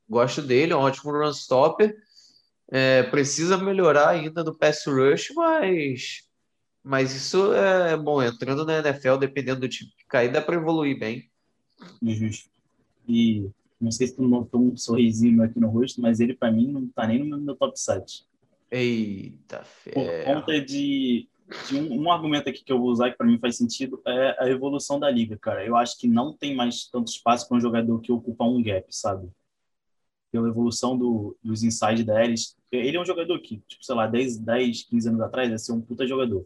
Gosto 0.08 0.42
dele, 0.42 0.72
é 0.72 0.76
um 0.76 0.80
ótimo 0.80 1.12
run 1.12 1.30
stopper. 1.30 1.96
É, 2.68 3.04
precisa 3.04 3.56
melhorar 3.56 4.08
ainda 4.08 4.42
no 4.42 4.56
pass 4.56 4.84
rush, 4.86 5.32
mas, 5.34 6.22
mas 6.82 7.14
isso 7.14 7.52
é 7.54 7.96
bom. 7.96 8.22
Entrando 8.22 8.64
na 8.64 8.78
NFL, 8.78 9.16
dependendo 9.18 9.60
do 9.60 9.68
tipo 9.68 9.94
que 9.96 10.06
cair, 10.06 10.32
dá 10.32 10.42
para 10.42 10.56
evoluir 10.56 10.98
bem. 10.98 11.30
Justo. 12.02 12.50
E 13.08 13.48
não 13.80 13.92
sei 13.92 14.08
se 14.08 14.16
tu 14.16 14.22
notou 14.26 14.60
um 14.60 14.76
sorrisinho 14.76 15.42
aqui 15.42 15.60
no 15.60 15.68
rosto, 15.68 16.00
mas 16.00 16.18
ele 16.18 16.34
para 16.34 16.50
mim 16.50 16.72
não 16.72 16.88
tá 16.88 17.06
nem 17.06 17.24
no 17.24 17.38
meu 17.38 17.54
top 17.54 17.78
7. 17.78 18.26
Eita, 18.70 19.62
fé. 19.64 19.92
Por 19.92 20.24
conta 20.24 20.60
de, 20.60 21.28
de 21.68 21.76
um, 21.76 22.02
um, 22.02 22.10
argumento 22.10 22.48
aqui 22.48 22.64
que 22.64 22.72
eu 22.72 22.78
vou 22.78 22.88
usar 22.88 23.10
que 23.10 23.16
para 23.16 23.26
mim 23.26 23.38
faz 23.38 23.56
sentido 23.56 24.00
é 24.06 24.36
a 24.44 24.48
evolução 24.48 24.98
da 24.98 25.10
liga, 25.10 25.36
cara. 25.36 25.64
Eu 25.64 25.76
acho 25.76 25.98
que 25.98 26.08
não 26.08 26.32
tem 26.32 26.54
mais 26.54 26.86
tanto 26.88 27.08
espaço 27.08 27.48
para 27.48 27.56
um 27.56 27.60
jogador 27.60 28.00
que 28.00 28.10
ocupa 28.10 28.44
um 28.44 28.62
gap, 28.62 28.84
sabe? 28.90 29.28
Pela 30.32 30.48
evolução 30.48 30.98
do, 30.98 31.36
dos 31.42 31.62
inside 31.62 32.02
deles. 32.02 32.56
Ele 32.72 32.96
é 32.96 33.00
um 33.00 33.06
jogador 33.06 33.38
que, 33.40 33.62
tipo, 33.68 33.84
sei 33.84 33.94
lá, 33.94 34.06
10, 34.06 34.38
10 34.38 34.82
15 34.84 35.08
anos 35.08 35.20
atrás 35.20 35.50
ia 35.50 35.58
ser 35.58 35.72
um 35.72 35.80
puta 35.80 36.06
jogador. 36.06 36.44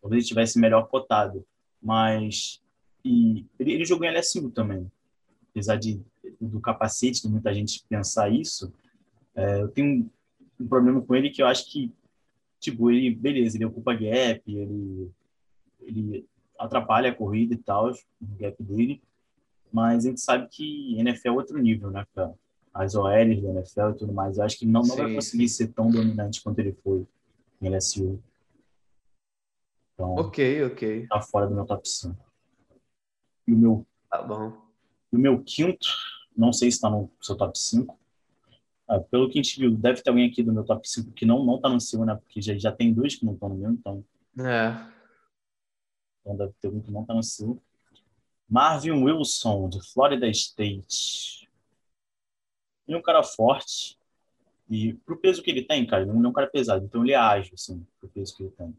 Talvez 0.00 0.22
ele 0.22 0.28
tivesse 0.28 0.58
melhor 0.58 0.88
cotado. 0.88 1.44
Mas. 1.80 2.62
E 3.04 3.44
ele, 3.58 3.72
ele 3.72 3.84
jogou 3.84 4.06
em 4.06 4.16
LSU 4.16 4.50
também. 4.50 4.90
Apesar 5.50 5.76
de, 5.76 6.00
do 6.40 6.60
capacete, 6.60 7.22
de 7.22 7.28
muita 7.28 7.52
gente 7.52 7.84
pensar 7.88 8.30
isso, 8.30 8.72
é, 9.34 9.60
eu 9.60 9.68
tenho 9.68 10.10
um 10.62 10.68
problema 10.68 11.00
com 11.00 11.14
ele 11.14 11.30
que 11.30 11.42
eu 11.42 11.46
acho 11.46 11.70
que, 11.70 11.92
tipo, 12.60 12.90
ele, 12.90 13.14
beleza, 13.14 13.56
ele 13.56 13.64
ocupa 13.64 13.94
gap, 13.94 14.42
ele, 14.46 15.10
ele 15.80 16.26
atrapalha 16.58 17.10
a 17.10 17.14
corrida 17.14 17.54
e 17.54 17.58
tal, 17.58 17.90
o 17.90 18.36
gap 18.38 18.62
dele, 18.62 19.02
mas 19.72 20.04
a 20.04 20.08
gente 20.08 20.20
sabe 20.20 20.48
que 20.48 20.98
NFL 20.98 21.28
é 21.28 21.32
outro 21.32 21.58
nível, 21.58 21.90
né, 21.90 22.06
cara? 22.14 22.34
As 22.72 22.94
OLs 22.94 23.42
da 23.42 23.50
NFL 23.50 23.90
e 23.90 23.98
tudo 23.98 24.12
mais, 24.12 24.38
eu 24.38 24.44
acho 24.44 24.58
que 24.58 24.66
não, 24.66 24.82
não 24.82 24.96
vai 24.96 25.14
conseguir 25.14 25.48
ser 25.48 25.68
tão 25.68 25.90
dominante 25.90 26.42
quanto 26.42 26.58
ele 26.58 26.72
foi 26.82 27.06
em 27.60 27.68
LSU. 27.68 28.18
Então, 29.94 30.14
ok, 30.14 30.64
ok. 30.64 31.06
Tá 31.06 31.20
fora 31.20 31.46
do 31.46 31.54
meu 31.54 31.66
top 31.66 31.86
5. 31.86 32.16
E 33.46 33.52
o 33.52 33.56
meu. 33.56 33.86
Tá 34.10 34.22
bom. 34.22 34.52
E 35.12 35.16
o 35.16 35.18
meu 35.18 35.42
quinto, 35.42 35.86
não 36.36 36.52
sei 36.52 36.70
se 36.70 36.78
está 36.78 36.88
no 36.88 37.10
seu 37.20 37.36
top 37.36 37.58
5, 37.58 37.94
ah, 37.94 38.01
pelo 39.00 39.28
que 39.28 39.38
a 39.38 39.42
gente 39.42 39.58
viu, 39.58 39.70
deve 39.70 40.02
ter 40.02 40.10
alguém 40.10 40.28
aqui 40.28 40.42
do 40.42 40.52
meu 40.52 40.64
top 40.64 40.88
5 40.88 41.12
que 41.12 41.24
não, 41.24 41.44
não 41.44 41.60
tá 41.60 41.68
no 41.68 41.80
seu, 41.80 42.04
né? 42.04 42.14
Porque 42.14 42.40
já, 42.40 42.56
já 42.56 42.72
tem 42.72 42.92
dois 42.92 43.14
que 43.14 43.24
não 43.24 43.34
estão 43.34 43.48
no 43.48 43.56
meu, 43.56 43.70
então. 43.70 44.04
É. 44.38 44.92
Então 46.20 46.36
deve 46.36 46.52
ter 46.60 46.68
um 46.68 46.80
que 46.80 46.90
não 46.90 47.04
tá 47.04 47.14
no 47.14 47.22
seu. 47.22 47.60
Marvin 48.48 49.02
Wilson, 49.02 49.68
de 49.68 49.80
Florida 49.92 50.28
State. 50.28 51.48
Ele 52.86 52.96
é 52.96 52.98
um 52.98 53.02
cara 53.02 53.22
forte. 53.22 53.98
E 54.68 54.94
pro 55.06 55.18
peso 55.18 55.42
que 55.42 55.50
ele 55.50 55.62
tem, 55.62 55.86
cara, 55.86 56.02
ele 56.02 56.12
não 56.12 56.24
é 56.24 56.28
um 56.28 56.32
cara 56.32 56.46
pesado. 56.46 56.84
Então 56.84 57.02
ele 57.02 57.12
é 57.12 57.16
ágil, 57.16 57.54
assim, 57.54 57.86
pro 57.98 58.08
peso 58.08 58.36
que 58.36 58.42
ele 58.42 58.52
tem. 58.52 58.76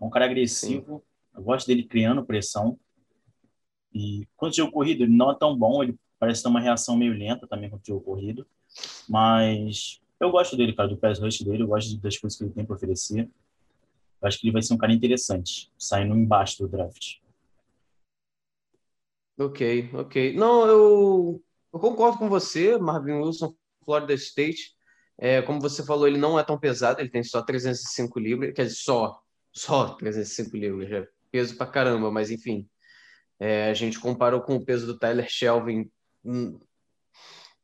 É 0.00 0.04
um 0.04 0.10
cara 0.10 0.26
agressivo. 0.26 0.98
Sim. 0.98 1.38
Eu 1.38 1.42
gosto 1.42 1.66
dele 1.66 1.82
criando 1.82 2.24
pressão. 2.24 2.78
E 3.92 4.26
quando 4.36 4.54
jogo 4.54 4.72
corrido, 4.72 5.02
ele 5.02 5.16
não 5.16 5.30
é 5.30 5.34
tão 5.34 5.56
bom. 5.56 5.82
Ele 5.82 5.98
parece 6.18 6.42
ter 6.42 6.48
uma 6.48 6.60
reação 6.60 6.96
meio 6.96 7.12
lenta 7.12 7.46
também 7.46 7.68
quando 7.68 7.86
jogo 7.86 8.04
corrido. 8.04 8.46
Mas 9.08 10.00
eu 10.18 10.30
gosto 10.30 10.56
dele, 10.56 10.74
cara, 10.74 10.88
do 10.88 10.96
pass 10.96 11.18
rush 11.18 11.42
dele, 11.42 11.62
eu 11.62 11.68
gosto 11.68 11.98
das 12.00 12.16
coisas 12.16 12.38
que 12.38 12.44
ele 12.44 12.52
tem 12.52 12.64
para 12.64 12.76
oferecer. 12.76 13.28
Eu 14.20 14.28
acho 14.28 14.38
que 14.38 14.46
ele 14.46 14.52
vai 14.52 14.62
ser 14.62 14.74
um 14.74 14.78
cara 14.78 14.92
interessante, 14.92 15.70
saindo 15.78 16.14
embaixo 16.16 16.58
do 16.58 16.68
draft. 16.68 17.18
Ok, 19.38 19.90
ok. 19.92 20.34
Não, 20.34 20.66
eu, 20.66 21.44
eu 21.72 21.78
concordo 21.78 22.18
com 22.18 22.28
você, 22.28 22.78
Marvin 22.78 23.12
Wilson, 23.12 23.54
Florida 23.84 24.14
State. 24.14 24.74
É, 25.18 25.42
como 25.42 25.60
você 25.60 25.84
falou, 25.84 26.08
ele 26.08 26.18
não 26.18 26.38
é 26.38 26.42
tão 26.42 26.58
pesado, 26.58 27.00
ele 27.00 27.10
tem 27.10 27.22
só 27.22 27.42
305 27.42 28.18
libras, 28.18 28.52
quer 28.54 28.64
dizer, 28.64 28.76
só, 28.76 29.20
só 29.52 29.94
305 29.94 30.56
libras, 30.56 30.90
é 30.90 31.08
peso 31.30 31.56
pra 31.56 31.66
caramba, 31.66 32.10
mas 32.10 32.30
enfim. 32.30 32.68
É, 33.38 33.70
a 33.70 33.74
gente 33.74 34.00
comparou 34.00 34.40
com 34.40 34.56
o 34.56 34.64
peso 34.64 34.86
do 34.86 34.98
Tyler 34.98 35.26
Shelvin, 35.28 35.90
hum, 36.24 36.58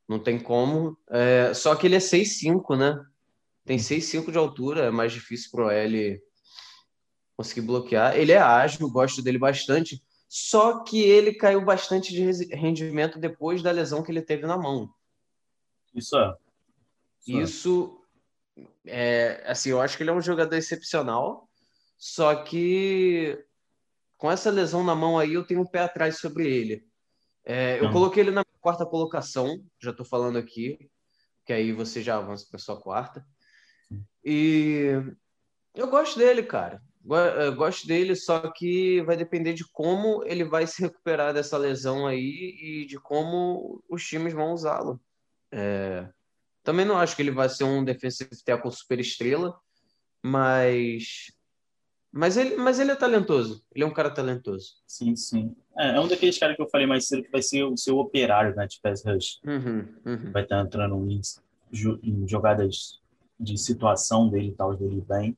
não 0.07 0.19
tem 0.19 0.39
como. 0.39 0.97
É, 1.09 1.53
só 1.53 1.75
que 1.75 1.87
ele 1.87 1.95
é 1.95 1.99
6'5, 1.99 2.77
né? 2.77 3.03
Tem 3.65 3.77
6'5 3.77 4.31
de 4.31 4.37
altura, 4.37 4.85
é 4.85 4.91
mais 4.91 5.13
difícil 5.13 5.49
pro 5.51 5.69
L 5.69 6.21
conseguir 7.37 7.61
bloquear. 7.61 8.15
Ele 8.15 8.31
é 8.31 8.37
ágil, 8.37 8.89
gosto 8.89 9.21
dele 9.21 9.37
bastante. 9.37 10.03
Só 10.27 10.83
que 10.83 10.99
ele 11.01 11.33
caiu 11.33 11.63
bastante 11.63 12.11
de 12.11 12.23
rendimento 12.55 13.19
depois 13.19 13.61
da 13.61 13.71
lesão 13.71 14.03
que 14.03 14.11
ele 14.11 14.21
teve 14.21 14.45
na 14.45 14.57
mão. 14.57 14.89
Isso 15.93 16.17
é. 16.17 16.35
Isso, 17.27 17.41
Isso 17.41 18.01
é, 18.85 19.43
assim, 19.45 19.69
eu 19.69 19.79
acho 19.79 19.95
que 19.95 20.03
ele 20.03 20.09
é 20.09 20.13
um 20.13 20.21
jogador 20.21 20.55
excepcional. 20.55 21.47
Só 21.97 22.43
que 22.43 23.37
com 24.17 24.31
essa 24.31 24.49
lesão 24.49 24.83
na 24.83 24.95
mão 24.95 25.19
aí, 25.19 25.33
eu 25.33 25.45
tenho 25.45 25.61
um 25.61 25.65
pé 25.65 25.79
atrás 25.79 26.17
sobre 26.17 26.47
ele. 26.47 26.87
É, 27.45 27.79
eu 27.79 27.91
coloquei 27.91 28.23
ele 28.23 28.31
na 28.31 28.43
quarta 28.61 28.85
colocação, 28.85 29.63
já 29.81 29.91
estou 29.91 30.05
falando 30.05 30.37
aqui, 30.37 30.89
que 31.45 31.51
aí 31.51 31.71
você 31.73 32.01
já 32.01 32.17
avança 32.17 32.47
para 32.49 32.59
sua 32.59 32.79
quarta. 32.79 33.25
E 34.23 34.91
eu 35.75 35.87
gosto 35.87 36.17
dele, 36.17 36.43
cara. 36.43 36.81
Eu 37.05 37.53
gosto 37.55 37.85
dele, 37.85 38.15
só 38.15 38.49
que 38.51 39.01
vai 39.01 39.17
depender 39.17 39.53
de 39.53 39.69
como 39.71 40.23
ele 40.25 40.45
vai 40.45 40.65
se 40.65 40.81
recuperar 40.81 41.33
dessa 41.33 41.57
lesão 41.57 42.07
aí 42.07 42.55
e 42.61 42.85
de 42.85 42.97
como 42.97 43.83
os 43.89 44.05
times 44.07 44.33
vão 44.33 44.53
usá-lo. 44.53 45.01
É... 45.51 46.07
Também 46.63 46.85
não 46.85 46.97
acho 46.97 47.13
que 47.13 47.21
ele 47.21 47.31
vai 47.31 47.49
ser 47.49 47.65
um 47.65 47.83
defensive 47.83 48.29
tackle 48.45 48.71
super 48.71 49.01
estrela, 49.01 49.53
mas 50.23 51.25
mas 52.15 52.37
ele, 52.37 52.55
mas 52.57 52.79
ele 52.79 52.91
é 52.91 52.95
talentoso. 52.95 53.65
Ele 53.73 53.83
é 53.83 53.87
um 53.87 53.93
cara 53.93 54.11
talentoso. 54.11 54.75
Sim, 54.85 55.15
sim. 55.15 55.55
É, 55.75 55.95
é 55.95 55.99
um 55.99 56.07
daqueles 56.07 56.37
caras 56.37 56.55
que 56.55 56.61
eu 56.61 56.69
falei 56.69 56.85
mais 56.85 57.07
cedo 57.07 57.23
que 57.23 57.31
vai 57.31 57.41
ser 57.41 57.63
o 57.63 57.75
seu 57.75 57.97
operário, 57.97 58.55
né, 58.55 58.67
de 58.67 58.79
pass 58.79 59.03
rush. 59.03 59.41
Uhum, 59.43 59.87
uhum. 60.05 60.31
Vai 60.31 60.43
estar 60.43 60.61
entrando 60.61 61.09
em, 61.09 61.19
em, 62.03 62.27
jogadas 62.27 63.01
de 63.39 63.57
situação 63.57 64.29
dele 64.29 64.49
e 64.49 64.51
tal, 64.51 64.77
dele 64.77 65.01
bem. 65.01 65.35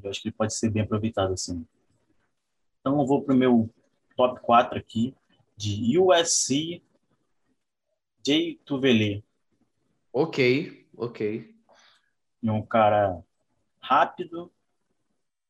Eu 0.00 0.10
acho 0.10 0.22
que 0.22 0.28
ele 0.28 0.34
pode 0.36 0.54
ser 0.54 0.70
bem 0.70 0.84
aproveitado, 0.84 1.32
assim. 1.32 1.66
Então 2.80 3.00
eu 3.00 3.06
vou 3.06 3.22
para 3.22 3.34
o 3.34 3.36
meu 3.36 3.68
top 4.16 4.40
4 4.42 4.78
aqui, 4.78 5.12
de 5.56 5.98
USC 5.98 6.80
Jay 8.24 8.60
Tuvele. 8.64 9.24
Ok, 10.12 10.86
ok. 10.96 11.52
É 12.44 12.52
um 12.52 12.64
cara 12.64 13.20
rápido, 13.80 14.52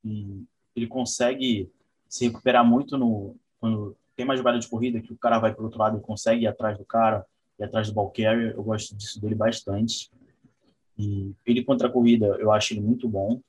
e 0.04 0.44
ele 0.76 0.86
consegue 0.86 1.70
se 2.08 2.26
recuperar 2.26 2.64
muito 2.64 2.96
no 2.98 3.36
quando 3.58 3.96
tem 4.14 4.24
uma 4.24 4.36
jogada 4.36 4.58
de 4.58 4.68
corrida 4.68 5.00
que 5.00 5.12
o 5.12 5.16
cara 5.16 5.38
vai 5.38 5.54
para 5.54 5.64
outro 5.64 5.78
lado 5.78 5.98
e 5.98 6.00
consegue 6.00 6.44
ir 6.44 6.46
atrás 6.46 6.76
do 6.76 6.84
cara 6.84 7.24
e 7.58 7.64
atrás 7.64 7.88
do 7.88 7.94
ball 7.94 8.10
carrier. 8.10 8.52
Eu 8.54 8.62
gosto 8.62 8.94
disso 8.94 9.20
dele 9.20 9.34
bastante. 9.34 10.10
E 10.96 11.32
ele 11.44 11.64
contra 11.64 11.88
a 11.88 11.90
corrida, 11.90 12.26
eu 12.38 12.52
acho 12.52 12.74
ele 12.74 12.80
muito 12.80 13.08
bom. 13.08 13.40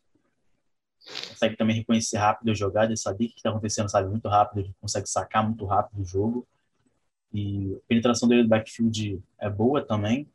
Consegue 1.30 1.56
também 1.56 1.76
reconhecer 1.76 2.18
rápido 2.18 2.50
a 2.50 2.54
jogada, 2.54 2.96
saber 2.96 3.26
o 3.26 3.30
que 3.30 3.36
está 3.36 3.50
acontecendo, 3.50 3.92
sabe 3.92 4.10
muito 4.10 4.28
rápido, 4.28 4.62
ele 4.62 4.76
consegue 4.82 5.08
sacar 5.08 5.46
muito 5.46 5.66
rápido 5.66 6.02
o 6.02 6.06
jogo. 6.06 6.48
E 7.32 7.76
a 7.76 7.88
penetração 7.88 8.28
dele 8.28 8.44
do 8.44 8.50
backfield 8.50 9.22
é 9.38 9.50
boa 9.50 9.86
também 9.86 10.28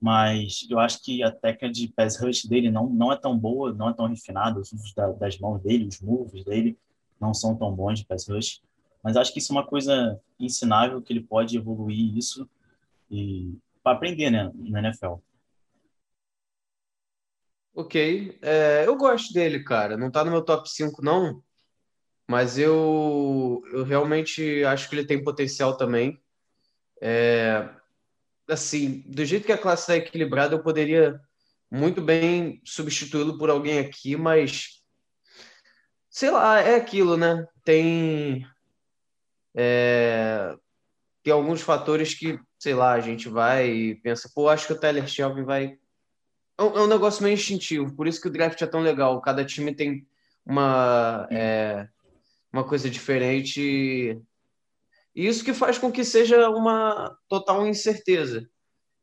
mas 0.00 0.66
eu 0.68 0.78
acho 0.78 1.02
que 1.02 1.22
a 1.22 1.30
técnica 1.30 1.70
de 1.70 1.88
pass 1.88 2.20
rush 2.20 2.44
dele 2.44 2.70
não, 2.70 2.88
não 2.88 3.12
é 3.12 3.16
tão 3.16 3.36
boa, 3.36 3.72
não 3.72 3.90
é 3.90 3.94
tão 3.94 4.06
refinada, 4.06 4.60
os 4.60 4.72
usos 4.72 4.92
da, 4.94 5.08
das 5.12 5.38
mãos 5.38 5.60
dele, 5.62 5.86
os 5.86 6.00
moves 6.00 6.44
dele 6.44 6.78
não 7.20 7.32
são 7.32 7.56
tão 7.56 7.72
bons 7.74 8.00
de 8.00 8.06
pass 8.06 8.28
rush, 8.28 8.62
mas 9.02 9.16
acho 9.16 9.32
que 9.32 9.38
isso 9.38 9.52
é 9.52 9.56
uma 9.56 9.66
coisa 9.66 10.20
ensinável, 10.38 11.00
que 11.00 11.12
ele 11.12 11.22
pode 11.22 11.56
evoluir 11.56 12.16
isso 12.16 12.48
e 13.10 13.56
para 13.82 13.96
aprender, 13.96 14.30
né, 14.30 14.50
na 14.54 14.80
NFL. 14.80 15.14
Ok, 17.74 18.38
é, 18.42 18.84
eu 18.86 18.96
gosto 18.96 19.32
dele, 19.32 19.62
cara, 19.62 19.96
não 19.96 20.10
tá 20.10 20.24
no 20.24 20.30
meu 20.30 20.42
top 20.42 20.68
5 20.68 21.02
não, 21.02 21.42
mas 22.28 22.58
eu, 22.58 23.62
eu 23.72 23.84
realmente 23.84 24.64
acho 24.64 24.88
que 24.88 24.96
ele 24.96 25.06
tem 25.06 25.22
potencial 25.22 25.76
também, 25.76 26.20
é, 27.00 27.68
assim, 28.48 29.02
do 29.06 29.24
jeito 29.24 29.46
que 29.46 29.52
a 29.52 29.58
classe 29.58 29.82
está 29.82 29.96
equilibrada, 29.96 30.54
eu 30.54 30.62
poderia 30.62 31.20
muito 31.70 32.00
bem 32.00 32.60
substituí-lo 32.64 33.38
por 33.38 33.50
alguém 33.50 33.78
aqui, 33.78 34.16
mas 34.16 34.82
sei 36.08 36.30
lá, 36.30 36.60
é 36.60 36.76
aquilo, 36.76 37.16
né? 37.16 37.46
Tem 37.64 38.46
é, 39.56 40.54
tem 41.22 41.32
alguns 41.32 41.62
fatores 41.62 42.14
que, 42.14 42.38
sei 42.58 42.74
lá, 42.74 42.92
a 42.92 43.00
gente 43.00 43.28
vai 43.28 43.68
e 43.68 43.94
pensa, 43.96 44.30
pô, 44.32 44.48
acho 44.48 44.66
que 44.66 44.74
o 44.74 44.78
Tyler 44.78 45.08
Shelby 45.08 45.42
vai. 45.42 45.76
É 46.58 46.62
um, 46.62 46.76
é 46.76 46.80
um, 46.82 46.86
negócio 46.86 47.22
meio 47.22 47.34
instintivo, 47.34 47.94
por 47.96 48.06
isso 48.06 48.20
que 48.20 48.28
o 48.28 48.30
draft 48.30 48.62
é 48.62 48.66
tão 48.66 48.80
legal. 48.80 49.20
Cada 49.20 49.44
time 49.44 49.74
tem 49.74 50.06
uma, 50.44 51.26
é, 51.30 51.88
uma 52.52 52.62
coisa 52.62 52.88
diferente 52.88 54.22
isso 55.24 55.44
que 55.44 55.54
faz 55.54 55.78
com 55.78 55.90
que 55.90 56.04
seja 56.04 56.50
uma 56.50 57.16
total 57.28 57.66
incerteza. 57.66 58.48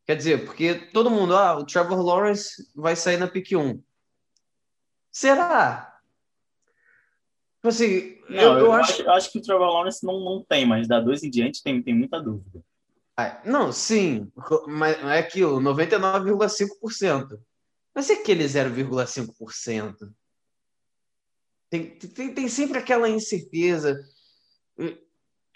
Quer 0.06 0.16
dizer, 0.16 0.46
porque 0.46 0.76
todo 0.94 1.10
mundo, 1.10 1.36
ah, 1.36 1.58
o 1.58 1.66
Trevor 1.66 2.02
Lawrence 2.02 2.70
vai 2.76 2.96
sair 2.96 3.18
na 3.18 3.28
pick 3.28 3.52
1. 3.54 3.82
Será? 5.12 6.00
Tipo 7.56 7.68
assim, 7.70 8.20
não, 8.30 8.42
eu, 8.42 8.58
eu, 8.60 8.74
acho... 8.74 9.02
Acho, 9.02 9.10
acho... 9.10 9.32
que 9.32 9.40
o 9.40 9.42
Trevor 9.42 9.68
Lawrence 9.68 10.06
não, 10.06 10.20
não 10.20 10.44
tem, 10.44 10.66
mas 10.66 10.88
da 10.88 11.00
dois 11.00 11.24
em 11.24 11.30
diante 11.30 11.64
tem, 11.64 11.82
tem 11.82 11.96
muita 11.96 12.22
dúvida. 12.22 12.64
Ah, 13.16 13.42
não, 13.46 13.72
sim, 13.72 14.32
mas 14.68 14.98
é 15.04 15.20
aquilo, 15.20 15.60
99,5%. 15.62 17.40
Mas 17.94 18.10
é 18.10 18.14
aquele 18.14 18.44
0,5%. 18.44 20.14
Tem, 21.70 21.90
tem, 21.90 22.34
tem 22.34 22.48
sempre 22.48 22.78
aquela 22.78 23.08
incerteza. 23.08 24.00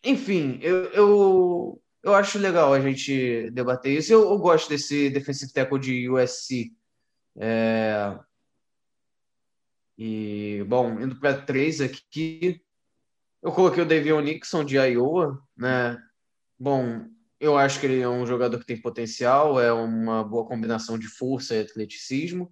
Enfim, 0.04 0.60
eu, 0.62 0.86
eu, 0.92 1.82
eu 2.04 2.14
acho 2.14 2.40
legal 2.40 2.74
a 2.74 2.80
gente 2.80 3.50
debater 3.52 3.98
isso. 3.98 4.14
Eu, 4.14 4.30
eu 4.30 4.38
gosto 4.38 4.70
desse 4.70 5.10
defensive 5.10 5.52
tackle 5.52 5.80
de 5.80 6.10
USC. 6.10 6.72
É... 7.38 8.18
E, 9.98 10.64
bom, 10.68 11.00
indo 11.00 11.20
para 11.20 11.42
três 11.42 11.82
aqui, 11.82 12.62
eu 13.42 13.52
coloquei 13.52 13.82
o 13.82 13.86
Davion 13.86 14.22
Nixon 14.22 14.64
de 14.64 14.78
Iowa, 14.78 15.42
né? 15.56 15.98
Bom, 16.60 17.08
eu 17.40 17.58
acho 17.58 17.80
que 17.80 17.86
ele 17.86 18.02
é 18.02 18.10
um 18.10 18.26
jogador 18.26 18.60
que 18.60 18.66
tem 18.66 18.82
potencial, 18.82 19.60
é 19.60 19.72
uma 19.72 20.24
boa 20.24 20.46
combinação 20.46 20.98
de 20.98 21.08
força 21.08 21.56
e 21.56 21.62
atleticismo. 21.62 22.52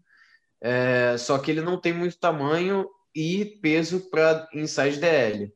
É, 0.61 1.17
só 1.17 1.37
que 1.37 1.51
ele 1.51 1.61
não 1.61 1.79
tem 1.79 1.93
muito 1.93 2.19
tamanho 2.19 2.87
e 3.13 3.45
peso 3.61 4.09
para 4.09 4.47
inside 4.53 4.99
DL. 4.99 5.53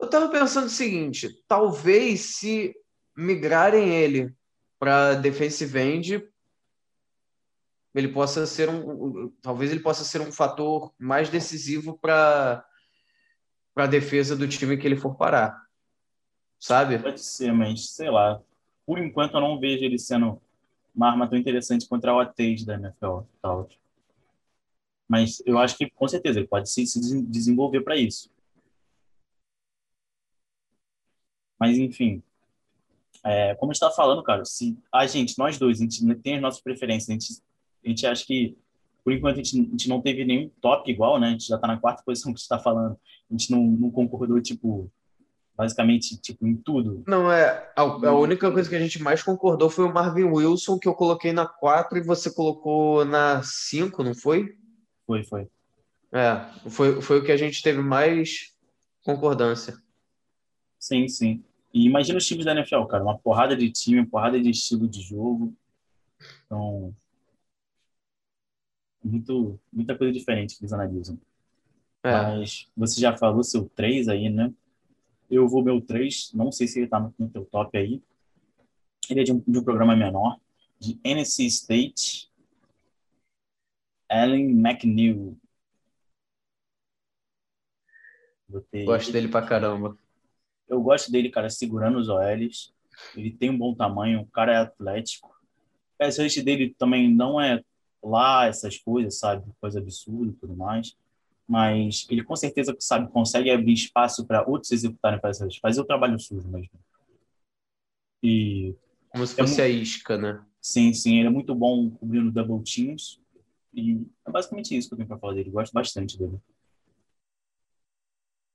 Eu 0.00 0.06
estava 0.06 0.28
pensando 0.28 0.66
o 0.66 0.70
seguinte: 0.70 1.28
talvez 1.46 2.36
se 2.36 2.74
migrarem 3.16 3.94
ele 3.94 4.34
para 4.78 5.14
defensive 5.14 5.78
end, 5.78 6.28
ele 7.94 8.08
possa 8.08 8.44
ser 8.46 8.68
um, 8.68 9.30
talvez 9.40 9.70
ele 9.70 9.80
possa 9.80 10.04
ser 10.04 10.20
um 10.20 10.32
fator 10.32 10.92
mais 10.98 11.28
decisivo 11.28 11.96
para 11.98 12.64
para 13.72 13.84
a 13.84 13.88
defesa 13.88 14.36
do 14.36 14.46
time 14.46 14.76
que 14.76 14.86
ele 14.86 14.94
for 14.94 15.16
parar, 15.16 15.60
sabe? 16.60 16.96
Pode 16.96 17.20
ser, 17.20 17.52
mas 17.52 17.90
sei 17.90 18.08
lá. 18.08 18.40
Por 18.86 18.98
enquanto 18.98 19.34
eu 19.34 19.40
não 19.40 19.58
vejo 19.58 19.84
ele 19.84 19.98
sendo 19.98 20.40
uma 20.94 21.10
arma 21.10 21.28
tão 21.28 21.36
interessante 21.36 21.88
contra 21.88 22.14
o 22.14 22.20
ATs 22.20 22.64
da 22.64 22.74
NFL, 22.74 23.22
tal. 23.42 23.68
Mas 25.08 25.42
eu 25.44 25.58
acho 25.58 25.76
que 25.76 25.90
com 25.90 26.06
certeza 26.06 26.38
ele 26.38 26.46
pode 26.46 26.70
se, 26.70 26.86
se 26.86 27.22
desenvolver 27.22 27.80
para 27.80 27.96
isso. 27.96 28.30
Mas 31.64 31.78
enfim, 31.78 32.22
é, 33.24 33.54
como 33.54 33.72
está 33.72 33.90
falando, 33.90 34.22
cara, 34.22 34.44
se 34.44 34.76
a 34.92 35.06
gente, 35.06 35.38
nós 35.38 35.56
dois, 35.56 35.80
a 35.80 35.84
gente 35.84 36.14
tem 36.16 36.34
as 36.34 36.42
nossas 36.42 36.60
preferências, 36.60 37.08
a 37.08 37.12
gente, 37.12 37.42
a 37.82 37.88
gente 37.88 38.06
acha 38.06 38.26
que 38.26 38.54
por 39.02 39.14
enquanto 39.14 39.40
a 39.40 39.42
gente, 39.42 39.58
a 39.58 39.70
gente 39.70 39.88
não 39.88 40.02
teve 40.02 40.26
nenhum 40.26 40.50
top 40.60 40.90
igual, 40.90 41.18
né? 41.18 41.28
A 41.28 41.30
gente 41.30 41.46
já 41.46 41.56
está 41.56 41.66
na 41.66 41.78
quarta 41.78 42.02
posição 42.04 42.34
que 42.34 42.38
você 42.40 42.44
está 42.44 42.58
falando. 42.58 42.98
A 43.30 43.32
gente 43.34 43.50
não, 43.50 43.62
não 43.62 43.90
concordou, 43.90 44.38
tipo, 44.42 44.90
basicamente, 45.56 46.18
tipo, 46.20 46.46
em 46.46 46.54
tudo. 46.54 47.02
Não, 47.06 47.32
é. 47.32 47.72
A, 47.74 47.82
a, 47.82 48.18
única 48.18 48.52
coisa 48.52 48.68
que 48.68 48.76
a 48.76 48.80
gente 48.80 49.02
mais 49.02 49.22
concordou 49.22 49.70
foi 49.70 49.86
o 49.86 49.92
Marvin 49.92 50.24
Wilson, 50.24 50.78
que 50.78 50.88
eu 50.88 50.94
coloquei 50.94 51.32
na 51.32 51.46
4 51.46 51.96
e 51.96 52.02
você 52.02 52.30
colocou 52.30 53.06
na 53.06 53.42
5, 53.42 54.02
não 54.02 54.14
foi? 54.14 54.54
Foi, 55.06 55.24
foi. 55.24 55.48
É, 56.12 56.46
foi, 56.68 57.00
foi 57.00 57.20
o 57.20 57.24
que 57.24 57.32
a 57.32 57.38
gente 57.38 57.62
teve 57.62 57.80
mais 57.80 58.54
concordância. 59.02 59.76
Sim, 60.78 61.08
sim. 61.08 61.42
E 61.74 61.86
imagina 61.86 62.18
os 62.18 62.26
times 62.26 62.44
da 62.44 62.52
NFL, 62.52 62.84
cara, 62.84 63.02
uma 63.02 63.18
porrada 63.18 63.56
de 63.56 63.68
time, 63.68 63.98
uma 63.98 64.06
porrada 64.06 64.40
de 64.40 64.48
estilo 64.48 64.88
de 64.88 65.02
jogo. 65.02 65.52
Então, 66.46 66.94
muito, 69.02 69.60
muita 69.72 69.98
coisa 69.98 70.12
diferente 70.12 70.56
que 70.56 70.62
eles 70.62 70.72
analisam. 70.72 71.18
É. 72.04 72.12
Mas 72.12 72.70
você 72.76 73.00
já 73.00 73.16
falou 73.16 73.42
seu 73.42 73.68
3 73.70 74.06
aí, 74.06 74.30
né? 74.30 74.54
Eu 75.28 75.48
vou 75.48 75.64
meu 75.64 75.80
3, 75.80 76.32
não 76.32 76.52
sei 76.52 76.68
se 76.68 76.78
ele 76.78 76.86
tá 76.86 77.00
no 77.00 77.28
teu 77.28 77.44
top 77.44 77.76
aí. 77.76 78.00
Ele 79.10 79.20
é 79.20 79.24
de 79.24 79.32
um, 79.32 79.40
de 79.40 79.58
um 79.58 79.64
programa 79.64 79.96
menor, 79.96 80.38
de 80.78 81.00
NC 81.02 81.44
State, 81.46 82.30
Allen 84.08 84.50
McNeil. 84.50 85.36
Gosto 88.86 89.10
dele 89.10 89.26
pra 89.26 89.42
caramba. 89.42 89.98
Eu 90.68 90.80
gosto 90.80 91.10
dele, 91.10 91.30
cara, 91.30 91.50
segurando 91.50 91.98
os 91.98 92.08
OLs. 92.08 92.72
Ele 93.16 93.30
tem 93.30 93.50
um 93.50 93.58
bom 93.58 93.74
tamanho, 93.74 94.20
o 94.20 94.26
cara 94.26 94.52
é 94.52 94.56
atlético. 94.56 95.28
O 95.28 95.98
pass 95.98 96.16
dele 96.16 96.74
também 96.78 97.12
não 97.12 97.40
é 97.40 97.62
lá 98.02 98.46
essas 98.46 98.78
coisas, 98.78 99.18
sabe? 99.18 99.44
Coisa 99.60 99.78
absurda 99.78 100.32
e 100.32 100.36
tudo 100.36 100.56
mais. 100.56 100.96
Mas 101.46 102.06
ele 102.08 102.24
com 102.24 102.34
certeza 102.34 102.74
sabe, 102.78 103.10
consegue 103.10 103.50
abrir 103.50 103.72
espaço 103.72 104.26
para 104.26 104.48
outros 104.48 104.72
executarem 104.72 105.20
pass 105.20 105.40
fazer 105.60 105.80
o 105.80 105.84
trabalho 105.84 106.18
sujo 106.18 106.48
mesmo. 106.48 106.78
E 108.22 108.74
como 109.10 109.26
se 109.26 109.36
fosse 109.36 109.60
é 109.60 109.64
a 109.64 109.68
isca, 109.68 110.16
né? 110.16 110.42
Sim, 110.60 110.94
sim, 110.94 111.18
ele 111.18 111.28
é 111.28 111.30
muito 111.30 111.54
bom 111.54 111.90
cobrindo 111.90 112.32
double 112.32 112.64
teams. 112.64 113.20
E 113.72 114.06
é 114.26 114.30
basicamente 114.30 114.76
isso 114.76 114.88
que 114.88 114.94
eu 114.94 114.96
tenho 114.96 115.08
para 115.08 115.18
falar 115.18 115.34
dele. 115.34 115.50
Gosto 115.50 115.72
bastante 115.72 116.18
dele. 116.18 116.40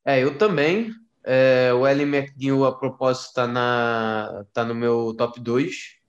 É, 0.04 0.24
eu 0.24 0.38
também. 0.38 0.91
É, 1.32 1.72
o 1.72 1.88
Ellen 1.88 2.08
McNeil, 2.08 2.65
a 2.65 2.76
propósito, 2.76 3.28
está 3.28 4.46
tá 4.52 4.65
no 4.65 4.74
meu 4.74 5.13
top 5.15 5.39
2. 5.39 6.00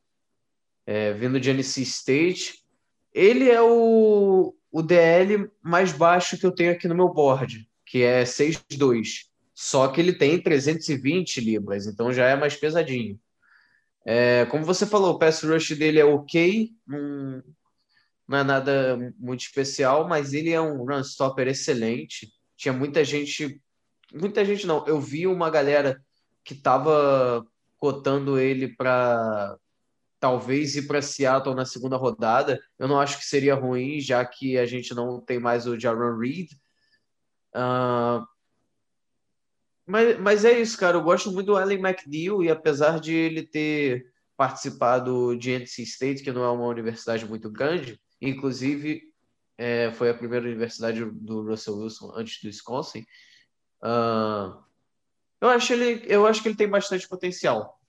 É, 0.87 1.13
vindo 1.13 1.39
de 1.39 1.51
NC 1.51 1.83
State. 1.83 2.65
Ele 3.13 3.51
é 3.51 3.61
o, 3.61 4.55
o 4.73 4.83
DL 4.83 5.51
mais 5.63 5.93
baixo 5.93 6.39
que 6.39 6.47
eu 6.47 6.51
tenho 6.51 6.73
aqui 6.73 6.89
no 6.89 6.95
meu 6.95 7.13
board, 7.13 7.69
que 7.85 8.03
é 8.03 8.25
6'2". 8.25 9.27
Só 9.55 9.89
que 9.89 10.01
ele 10.01 10.15
tem 10.15 10.41
320 10.41 11.39
libras, 11.39 11.87
então 11.87 12.11
já 12.15 12.27
é 12.27 12.35
mais 12.35 12.57
pesadinho. 12.57 13.21
É, 14.07 14.47
como 14.47 14.65
você 14.65 14.87
falou, 14.87 15.15
o 15.15 15.19
pass 15.19 15.43
rush 15.43 15.77
dele 15.77 15.99
é 16.01 16.05
ok, 16.05 16.71
não, 16.87 17.43
não 18.27 18.39
é 18.39 18.43
nada 18.43 19.15
muito 19.19 19.41
especial, 19.41 20.09
mas 20.09 20.33
ele 20.33 20.51
é 20.51 20.61
um 20.61 20.83
run 20.83 21.01
stopper 21.01 21.47
excelente. 21.47 22.33
Tinha 22.57 22.73
muita 22.73 23.05
gente, 23.05 23.61
muita 24.13 24.45
gente 24.45 24.67
não, 24.67 24.87
eu 24.87 25.01
vi 25.01 25.27
uma 25.27 25.51
galera 25.51 26.03
que 26.45 26.55
estava 26.55 27.45
cotando 27.79 28.39
ele 28.39 28.69
para 28.69 29.57
talvez 30.19 30.77
ir 30.77 30.87
para 30.87 31.01
Seattle 31.01 31.55
na 31.55 31.65
segunda 31.65 31.97
rodada. 31.97 32.61
Eu 32.79 32.87
não 32.87 33.01
acho 33.01 33.19
que 33.19 33.25
seria 33.25 33.55
ruim, 33.55 34.01
já 34.01 34.25
que 34.25 34.59
a 34.59 34.67
gente 34.67 34.95
não 34.95 35.21
tem 35.21 35.41
mais 35.41 35.67
o 35.67 35.79
Jaron 35.79 36.19
Reed. 36.19 36.51
Uh, 37.55 38.25
mas, 39.87 40.21
mas 40.21 40.45
é 40.45 40.61
isso, 40.61 40.79
cara. 40.79 40.99
Eu 40.99 41.03
gosto 41.03 41.33
muito 41.33 41.47
do 41.47 41.57
Allen 41.57 41.79
McNeil 41.79 42.43
e 42.43 42.51
apesar 42.51 43.01
de 43.01 43.15
ele 43.15 43.43
ter 43.43 44.07
participado 44.37 45.37
de 45.37 45.51
NC 45.51 45.83
State, 45.83 46.23
que 46.23 46.33
não 46.33 46.45
é 46.45 46.51
uma 46.51 46.67
universidade 46.67 47.27
muito 47.27 47.51
grande, 47.51 48.01
inclusive 48.21 49.03
é, 49.59 49.93
foi 49.93 50.09
a 50.09 50.15
primeira 50.15 50.47
universidade 50.47 51.05
do 51.05 51.43
Russell 51.43 51.77
Wilson 51.77 52.13
antes 52.15 52.41
do 52.41 52.47
Wisconsin. 52.47 53.05
Uh, 53.83 54.63
eu 55.41 55.49
acho 55.49 55.73
ele, 55.73 56.05
eu 56.07 56.27
acho 56.27 56.43
que 56.43 56.49
ele 56.49 56.57
tem 56.57 56.69
bastante 56.69 57.09
potencial. 57.09 57.81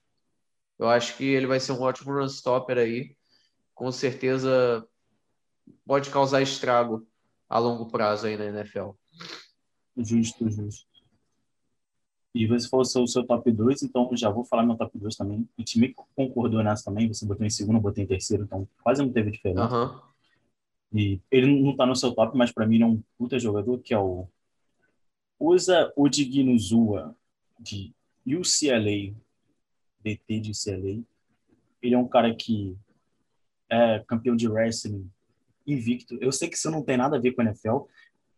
Eu 0.80 0.90
acho 0.90 1.16
que 1.18 1.26
ele 1.26 1.46
vai 1.46 1.60
ser 1.60 1.74
um 1.74 1.82
ótimo 1.82 2.14
run 2.14 2.26
stopper 2.28 2.78
aí. 2.78 3.16
Com 3.74 3.92
certeza 3.92 4.88
pode 5.86 6.10
causar 6.10 6.42
estrago 6.42 7.08
a 7.50 7.60
longo 7.60 7.88
prazo 7.88 8.28
aí 8.28 8.38
na 8.38 8.46
NFL. 8.46 8.92
Justo, 9.98 10.50
justo. 10.50 10.90
E 12.34 12.48
você 12.48 12.70
falou 12.70 12.86
o 12.86 13.08
seu 13.08 13.26
top 13.26 13.52
2, 13.52 13.84
então 13.84 14.10
já 14.14 14.30
vou 14.30 14.46
falar 14.46 14.64
meu 14.64 14.78
top 14.78 14.98
2 14.98 15.16
também. 15.18 15.48
O 15.58 15.64
time 15.64 15.94
concordou 16.16 16.64
nessa 16.64 16.86
também, 16.86 17.08
você 17.08 17.26
botou 17.26 17.46
em 17.46 17.50
segundo, 17.50 17.76
eu 17.76 17.82
botei 17.82 18.06
em 18.06 18.08
terceiro, 18.08 18.44
então 18.44 18.66
quase 18.82 19.02
não 19.02 19.12
teve 19.12 19.32
diferença. 19.32 19.76
Uhum. 19.76 20.00
E 20.94 21.20
ele 21.30 21.62
não 21.62 21.76
tá 21.76 21.86
no 21.86 21.96
seu 21.96 22.14
top, 22.14 22.38
mas 22.38 22.52
para 22.52 22.66
mim 22.66 22.76
ele 22.76 22.84
é 22.84 22.88
um 22.88 23.04
puta 23.18 23.38
jogador, 23.38 23.80
que 23.80 23.94
é 23.94 24.00
o 24.00 24.28
Usa 25.42 25.92
Odiginuzua, 25.96 27.16
de 27.60 27.94
UCLA. 28.26 29.16
DT 30.04 30.40
de 30.40 30.52
CLA. 30.54 31.04
Ele 31.82 31.96
é 31.96 31.98
um 31.98 32.08
cara 32.08 32.34
que 32.36 32.78
é 33.70 34.04
campeão 34.08 34.36
de 34.36 34.48
wrestling 34.48 35.10
invicto. 35.66 36.18
Eu 36.22 36.32
sei 36.32 36.50
que 36.50 36.56
isso 36.56 36.70
não 36.70 36.84
tem 36.84 36.98
nada 36.98 37.18
a 37.18 37.20
ver 37.20 37.32
com 37.32 37.42
a 37.42 37.46
NFL. 37.46 37.82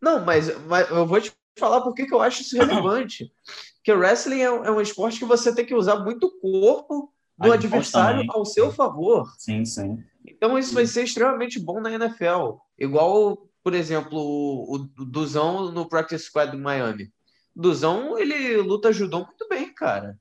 Não, 0.02 0.24
mas, 0.24 0.58
mas 0.66 0.89
eu 0.89 1.06
vou 1.06 1.20
te 1.20 1.32
falar 1.58 1.82
por 1.82 1.94
que 1.94 2.08
eu 2.10 2.22
acho 2.22 2.42
isso 2.42 2.58
relevante. 2.58 3.32
que 3.84 3.92
o 3.92 3.98
wrestling 3.98 4.42
é, 4.42 4.46
é, 4.46 4.72
um 4.72 4.82
esporte 4.82 5.20
que 5.20 5.26
você 5.26 5.54
tem 5.54 5.66
que 5.66 5.76
usar 5.76 6.00
muito 6.00 6.28
o 6.28 6.39
corpo 6.39 7.13
do 7.38 7.52
a 7.52 7.56
adversário 7.56 8.26
ao 8.30 8.46
seu 8.46 8.72
favor. 8.72 9.34
Sim, 9.38 9.66
sim. 9.66 10.04
Então 10.26 10.58
isso 10.58 10.70
sim. 10.70 10.76
vai 10.76 10.86
ser 10.86 11.04
extremamente 11.04 11.60
bom 11.60 11.82
na 11.82 11.92
NFL. 11.92 12.58
Igual, 12.78 13.48
por 13.63 13.73
exemplo, 13.73 14.19
o, 14.19 14.76
o 14.76 14.78
Duzão 15.06 15.71
no 15.71 15.88
Practice 15.88 16.26
Squad 16.26 16.52
do 16.52 16.58
Miami. 16.58 17.12
Duzão, 17.56 18.17
ele 18.17 18.58
luta 18.58 18.91
judô 18.91 19.19
muito 19.26 19.47
bem, 19.47 19.73
cara. 19.73 20.19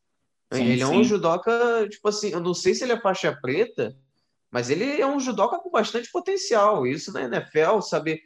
Sim, 0.53 0.65
ele 0.65 0.77
sim. 0.77 0.83
é 0.83 0.87
um 0.87 1.03
judoca, 1.03 1.89
tipo 1.89 2.09
assim, 2.09 2.29
eu 2.31 2.41
não 2.41 2.55
sei 2.55 2.75
se 2.75 2.85
ele 2.85 2.93
é 2.93 3.01
faixa 3.01 3.35
preta, 3.41 3.97
mas 4.51 4.69
ele 4.69 5.01
é 5.01 5.07
um 5.07 5.19
judoca 5.19 5.59
com 5.59 5.71
bastante 5.71 6.11
potencial. 6.11 6.87
Isso 6.87 7.13
na 7.13 7.23
NFL, 7.23 7.81
saber 7.81 8.21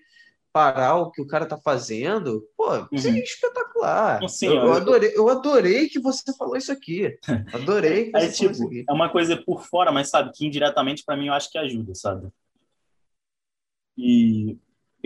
parar 0.53 0.97
o 0.97 1.11
que 1.11 1.21
o 1.21 1.27
cara 1.27 1.47
tá 1.47 1.57
fazendo, 1.59 2.49
pô, 2.57 2.67
isso 2.91 3.07
é 3.09 3.11
Uhum. 3.11 3.17
espetacular. 3.19 4.29
Sim, 4.29 4.47
eu, 4.47 4.55
eu 4.57 4.73
adorei, 4.73 5.13
eu 5.15 5.29
adorei 5.29 5.89
que 5.89 6.01
você 6.01 6.35
falou 6.37 6.57
isso 6.57 6.73
aqui. 6.73 7.17
Adorei 7.55 8.11
que 8.11 8.17
É 8.17 8.21
você 8.29 8.49
falou 8.49 8.53
isso 8.53 8.69
tipo, 8.71 8.91
é 8.91 8.93
uma 8.93 9.11
coisa 9.11 9.37
por 9.37 9.63
fora, 9.67 9.93
mas 9.93 10.09
sabe, 10.09 10.33
que 10.35 10.47
indiretamente 10.47 11.05
pra 11.05 11.17
mim 11.17 11.27
eu 11.27 11.35
acho 11.35 11.51
que 11.51 11.59
ajuda, 11.59 11.95
sabe? 11.95 12.29
E 13.99 14.59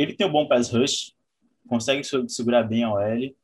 ele 0.03 0.15
tem 0.15 0.27
um 0.27 0.33
bom 0.33 0.47
pass 0.49 0.71
rush, 0.71 1.15
consegue 1.69 2.03
se- 2.05 2.29
segurar 2.29 2.63
bem 2.65 2.85
a 2.85 2.93
OL. 2.93 3.35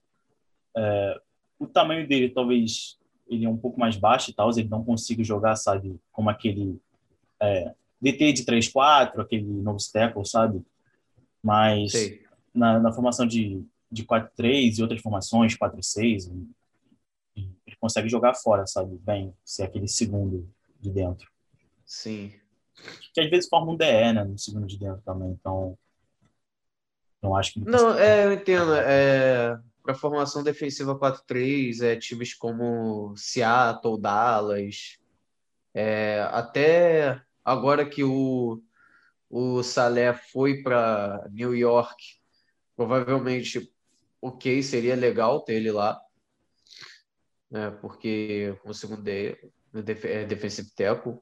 É, 0.76 1.20
o 1.58 1.66
tamanho 1.66 2.06
dele, 2.06 2.28
talvez, 2.30 2.98
ele 3.28 3.44
é 3.44 3.48
um 3.48 3.56
pouco 3.56 3.78
mais 3.80 3.96
baixo 3.96 4.30
e 4.30 4.34
tal, 4.34 4.50
ele 4.50 4.68
não 4.68 4.84
consiga 4.84 5.22
jogar, 5.24 5.56
sabe, 5.56 5.98
como 6.12 6.28
aquele 6.30 6.80
é, 7.40 7.74
DT 8.00 8.32
de 8.32 8.44
3-4, 8.44 9.20
aquele 9.20 9.44
novo 9.44 9.78
tackle, 9.92 10.24
sabe? 10.26 10.62
Mas 11.42 11.92
na, 12.54 12.78
na 12.78 12.92
formação 12.92 13.26
de, 13.26 13.64
de 13.90 14.04
4-3 14.04 14.78
e 14.78 14.82
outras 14.82 15.00
formações, 15.00 15.56
4-6, 15.56 16.26
e- 16.26 17.40
e 17.40 17.50
ele 17.66 17.76
consegue 17.80 18.08
jogar 18.08 18.34
fora, 18.34 18.66
sabe? 18.66 18.96
Bem, 18.98 19.32
ser 19.44 19.64
aquele 19.64 19.88
segundo 19.88 20.48
de 20.80 20.90
dentro. 20.90 21.30
Sim. 21.84 22.32
Que 23.14 23.20
às 23.20 23.30
vezes 23.30 23.48
forma 23.48 23.72
um 23.72 23.76
DE, 23.76 24.12
né? 24.12 24.24
No 24.24 24.38
segundo 24.38 24.66
de 24.66 24.78
dentro 24.78 25.00
também, 25.02 25.30
então. 25.30 25.76
Não 27.26 27.36
acho 27.36 27.52
que. 27.54 27.60
Não, 27.60 27.98
é, 27.98 28.24
eu 28.26 28.32
entendo. 28.32 28.74
É, 28.74 29.58
para 29.82 29.94
formação 29.94 30.42
defensiva 30.42 30.98
4-3, 30.98 31.80
é, 31.82 31.96
times 31.96 32.34
como 32.34 33.14
Seattle, 33.16 34.00
Dallas, 34.00 34.98
é, 35.72 36.28
até 36.32 37.22
agora 37.44 37.86
que 37.88 38.02
o, 38.02 38.60
o 39.30 39.62
Salé 39.62 40.12
foi 40.12 40.60
para 40.60 41.28
New 41.30 41.54
York, 41.54 42.02
provavelmente, 42.74 43.72
ok, 44.20 44.60
seria 44.60 44.96
legal 44.96 45.40
ter 45.42 45.54
ele 45.54 45.70
lá, 45.70 46.00
né, 47.48 47.70
porque 47.80 48.58
o 48.64 48.74
segundo 48.74 49.02
de, 49.02 49.38
def, 49.72 50.04
é 50.04 50.24
defensive 50.24 50.68
tackle. 50.74 51.18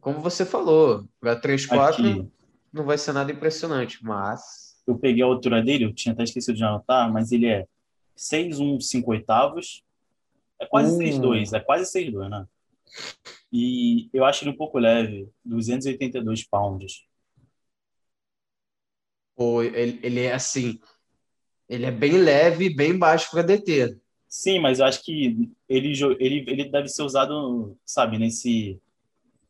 Como 0.00 0.20
você 0.20 0.44
falou, 0.44 1.06
para 1.20 1.40
3-4 1.40 1.92
Aqui, 1.92 2.32
não 2.72 2.84
vai 2.84 2.98
ser 2.98 3.12
nada 3.12 3.32
impressionante, 3.32 4.02
mas 4.04 4.80
eu 4.86 4.98
peguei 4.98 5.22
a 5.22 5.26
altura 5.26 5.62
dele, 5.62 5.84
eu 5.84 5.94
tinha 5.94 6.12
até 6.12 6.24
esquecido 6.24 6.56
de 6.56 6.64
anotar, 6.64 7.12
mas 7.12 7.32
ele 7.32 7.46
é 7.46 7.66
6'1", 8.16 8.80
5 8.80 9.10
oitavos. 9.12 9.82
É 10.58 10.66
quase 10.66 10.94
Uh. 10.94 10.98
6'2", 10.98 11.52
é 11.52 11.60
quase 11.60 11.90
6'2", 11.90 12.30
né? 12.30 12.46
E 13.52 14.08
eu 14.12 14.24
acho 14.24 14.44
ele 14.44 14.50
um 14.52 14.56
pouco 14.56 14.78
leve, 14.78 15.28
282 15.44 16.44
pounds. 16.44 17.04
Pô, 19.34 19.62
ele, 19.62 19.98
ele 20.02 20.20
é 20.20 20.32
assim, 20.34 20.78
ele 21.68 21.86
é 21.86 21.90
bem 21.90 22.18
leve 22.18 22.66
e 22.66 22.74
bem 22.74 22.96
baixo 22.96 23.30
para 23.30 23.42
DT. 23.42 23.96
Sim, 24.28 24.60
mas 24.60 24.78
eu 24.78 24.86
acho 24.86 25.02
que 25.02 25.48
ele, 25.68 25.92
ele, 26.20 26.44
ele 26.46 26.70
deve 26.70 26.88
ser 26.88 27.02
usado, 27.02 27.76
sabe, 27.84 28.18
nesse, 28.18 28.80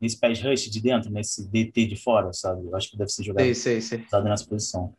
nesse 0.01 0.19
pass 0.19 0.41
rush 0.41 0.71
de 0.71 0.81
dentro, 0.81 1.11
nesse 1.11 1.47
DT 1.49 1.87
de 1.87 1.97
fora, 1.97 2.33
sabe? 2.33 2.67
Eu 2.67 2.75
acho 2.77 2.91
que 2.91 2.97
deve 2.97 3.11
ser 3.11 3.23
jogado, 3.23 3.45
Sei, 3.45 3.55
sei, 3.55 3.81
sei. 3.81 4.05
usado 4.07 4.25
nessa 4.25 4.47
posição. 4.47 4.95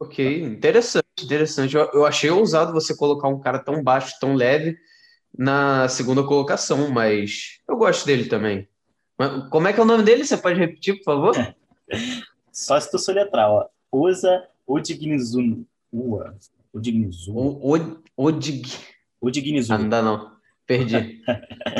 Ok, 0.00 0.42
interessante, 0.42 1.06
interessante. 1.22 1.74
Eu, 1.74 1.90
eu 1.92 2.06
achei 2.06 2.30
ousado 2.30 2.72
você 2.72 2.96
colocar 2.96 3.28
um 3.28 3.40
cara 3.40 3.58
tão 3.58 3.82
baixo, 3.82 4.14
tão 4.20 4.34
leve 4.34 4.78
na 5.36 5.88
segunda 5.88 6.22
colocação, 6.22 6.90
mas 6.90 7.60
eu 7.68 7.76
gosto 7.76 8.06
dele 8.06 8.26
também. 8.28 8.68
Como 9.50 9.66
é 9.66 9.72
que 9.72 9.80
é 9.80 9.82
o 9.82 9.86
nome 9.86 10.04
dele? 10.04 10.24
Você 10.24 10.36
pode 10.36 10.58
repetir, 10.58 10.98
por 10.98 11.04
favor? 11.04 11.34
Só 12.52 12.78
se 12.78 12.90
tu 12.90 12.98
soletrar, 12.98 13.50
ó. 13.50 13.68
Usa. 13.90 14.48
O, 14.66 14.74
o, 17.74 18.02
Odig... 18.16 18.62
Ah, 18.76 18.98
Odignizuwa. 19.20 19.78
não 19.78 19.88
dá 19.88 20.02
não. 20.02 20.37
Perdi. 20.68 21.22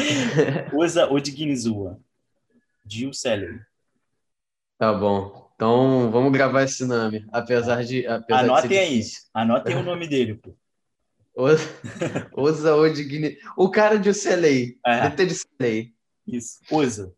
Usa 0.73 1.07
Odignizuwa. 1.13 2.01
Jill 2.87 3.13
Seller. 3.13 3.67
Tá 4.79 4.95
bom. 4.95 5.53
Então 5.55 6.11
vamos 6.11 6.33
gravar 6.33 6.63
esse 6.63 6.87
nome, 6.87 7.27
apesar 7.31 7.85
de, 7.85 8.07
apesar 8.07 8.45
de 8.45 8.49
Anotem 8.49 8.79
aí. 8.79 8.89
difícil. 8.99 9.29
Anotem 9.35 9.77
o 9.77 9.83
nome 9.83 10.09
dele, 10.09 10.35
pô. 10.37 10.57
Usa, 11.37 11.69
usa 12.37 12.75
o 13.57 13.71
cara 13.71 13.97
de 13.99 14.09
Ucelei. 14.09 14.77
É. 14.85 15.09
DT 15.09 15.27
de 15.27 15.33
Ucelei. 15.35 15.95
Isso. 16.27 16.59
Usa. 16.71 17.15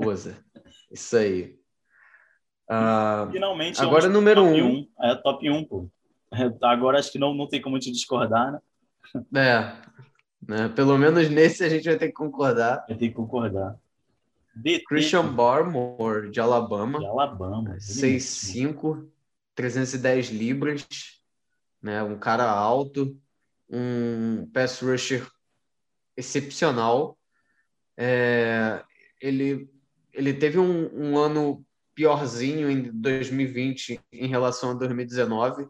Usa. 0.00 0.44
Isso 0.90 1.16
aí. 1.16 1.56
Ah, 2.68 3.28
Finalmente. 3.30 3.80
Agora, 3.80 4.06
é 4.06 4.08
um 4.08 4.12
número 4.12 4.42
top 4.42 4.62
um. 4.62 4.88
É 5.00 5.14
top 5.14 5.50
1, 5.50 5.64
pô. 5.64 5.88
É, 6.32 6.66
Agora 6.66 6.98
acho 6.98 7.12
que 7.12 7.18
não, 7.18 7.34
não 7.34 7.46
tem 7.48 7.60
como 7.60 7.78
te 7.78 7.92
discordar, 7.92 8.52
né? 8.52 8.60
é, 9.36 9.88
né, 10.46 10.68
pelo 10.68 10.96
menos 10.96 11.28
nesse 11.28 11.64
a 11.64 11.68
gente 11.68 11.84
vai 11.84 11.98
ter 11.98 12.08
que 12.08 12.14
concordar. 12.14 12.84
Eu 12.88 12.96
tenho 12.96 13.10
que 13.10 13.16
concordar. 13.16 13.78
DT 14.54 14.84
Christian 14.84 15.32
Barmore, 15.32 16.30
de 16.30 16.40
Alabama, 16.40 16.98
de 16.98 17.06
Alabama. 17.06 17.76
6'5", 17.76 19.08
310 19.54 20.30
libras, 20.30 20.86
né, 21.80 22.02
um 22.02 22.18
cara 22.18 22.50
alto, 22.50 23.16
um 23.70 24.48
pass 24.52 24.80
rusher 24.80 25.26
excepcional. 26.16 27.16
É, 27.96 28.82
ele, 29.20 29.70
ele 30.12 30.34
teve 30.34 30.58
um, 30.58 30.88
um 30.92 31.18
ano 31.18 31.64
piorzinho 31.94 32.70
em 32.70 32.90
2020 32.92 34.00
em 34.12 34.28
relação 34.28 34.70
a 34.70 34.74
2019, 34.74 35.68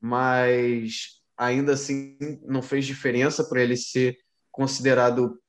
mas 0.00 1.15
ainda 1.36 1.72
assim 1.72 2.16
não 2.42 2.62
fez 2.62 2.86
diferença 2.86 3.44
para 3.44 3.62
ele 3.62 3.76
ser 3.76 4.16
considerado 4.50 5.40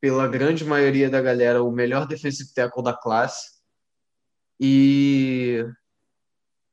pela 0.00 0.28
grande 0.28 0.64
maioria 0.64 1.10
da 1.10 1.20
galera 1.20 1.62
o 1.62 1.70
melhor 1.70 2.06
defensive 2.06 2.52
tackle 2.54 2.82
da 2.82 2.94
classe. 2.94 3.56
E, 4.58 5.64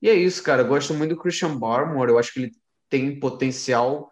e 0.02 0.10
é 0.10 0.14
isso, 0.14 0.42
cara. 0.44 0.62
Eu 0.62 0.68
gosto 0.68 0.94
muito 0.94 1.16
do 1.16 1.22
Christian 1.22 1.58
Barmore. 1.58 2.12
Eu 2.12 2.18
acho 2.18 2.34
que 2.34 2.40
ele 2.42 2.52
tem 2.90 3.20
potencial 3.20 4.12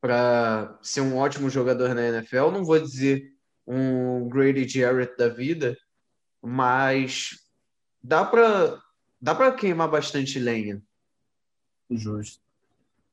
para 0.00 0.78
ser 0.82 1.00
um 1.00 1.16
ótimo 1.16 1.48
jogador 1.48 1.94
na 1.94 2.06
NFL. 2.08 2.50
Não 2.50 2.64
vou 2.64 2.78
dizer 2.78 3.32
um 3.66 4.28
Grady 4.28 4.68
Jarrett 4.68 5.16
da 5.16 5.28
vida, 5.28 5.76
mas 6.42 7.30
dá 8.02 8.24
para 8.24 8.80
dá 9.20 9.34
para 9.34 9.52
queimar 9.52 9.90
bastante 9.90 10.38
lenha. 10.38 10.82
Justo. 11.90 12.45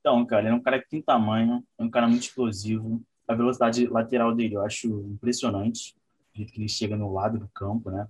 Então, 0.03 0.25
cara, 0.25 0.41
ele 0.41 0.49
é 0.49 0.53
um 0.53 0.61
cara 0.61 0.81
que 0.83 0.89
tem 0.89 1.01
tamanho, 1.01 1.63
é 1.77 1.83
um 1.83 1.89
cara 1.89 2.09
muito 2.09 2.23
explosivo. 2.23 3.01
A 3.25 3.33
velocidade 3.33 3.87
lateral 3.87 4.35
dele 4.35 4.55
eu 4.55 4.61
acho 4.61 4.89
impressionante. 5.09 5.95
O 6.33 6.37
jeito 6.37 6.51
que 6.51 6.59
ele 6.59 6.67
chega 6.67 6.97
no 6.97 7.13
lado 7.13 7.39
do 7.39 7.47
campo, 7.55 7.89
né? 7.89 8.05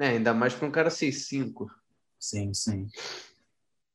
É, 0.00 0.08
ainda 0.08 0.34
mais 0.34 0.52
para 0.52 0.66
um 0.66 0.70
cara 0.72 0.90
6'5". 0.90 1.70
Sim, 2.18 2.52
sim. 2.52 2.88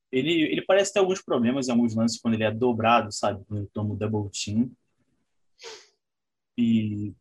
Ele, 0.10 0.44
ele 0.44 0.62
parece 0.62 0.94
ter 0.94 1.00
alguns 1.00 1.22
problemas 1.22 1.68
em 1.68 1.72
alguns 1.72 1.94
lances 1.94 2.18
quando 2.18 2.36
ele 2.36 2.46
é 2.46 2.52
dobrado, 2.52 3.12
sabe? 3.12 3.44
Quando 3.44 3.60
ele 3.60 3.70
toma 3.74 3.94
o 3.94 3.98
double 3.98 4.32
team. 4.32 4.72
E, 6.58 7.14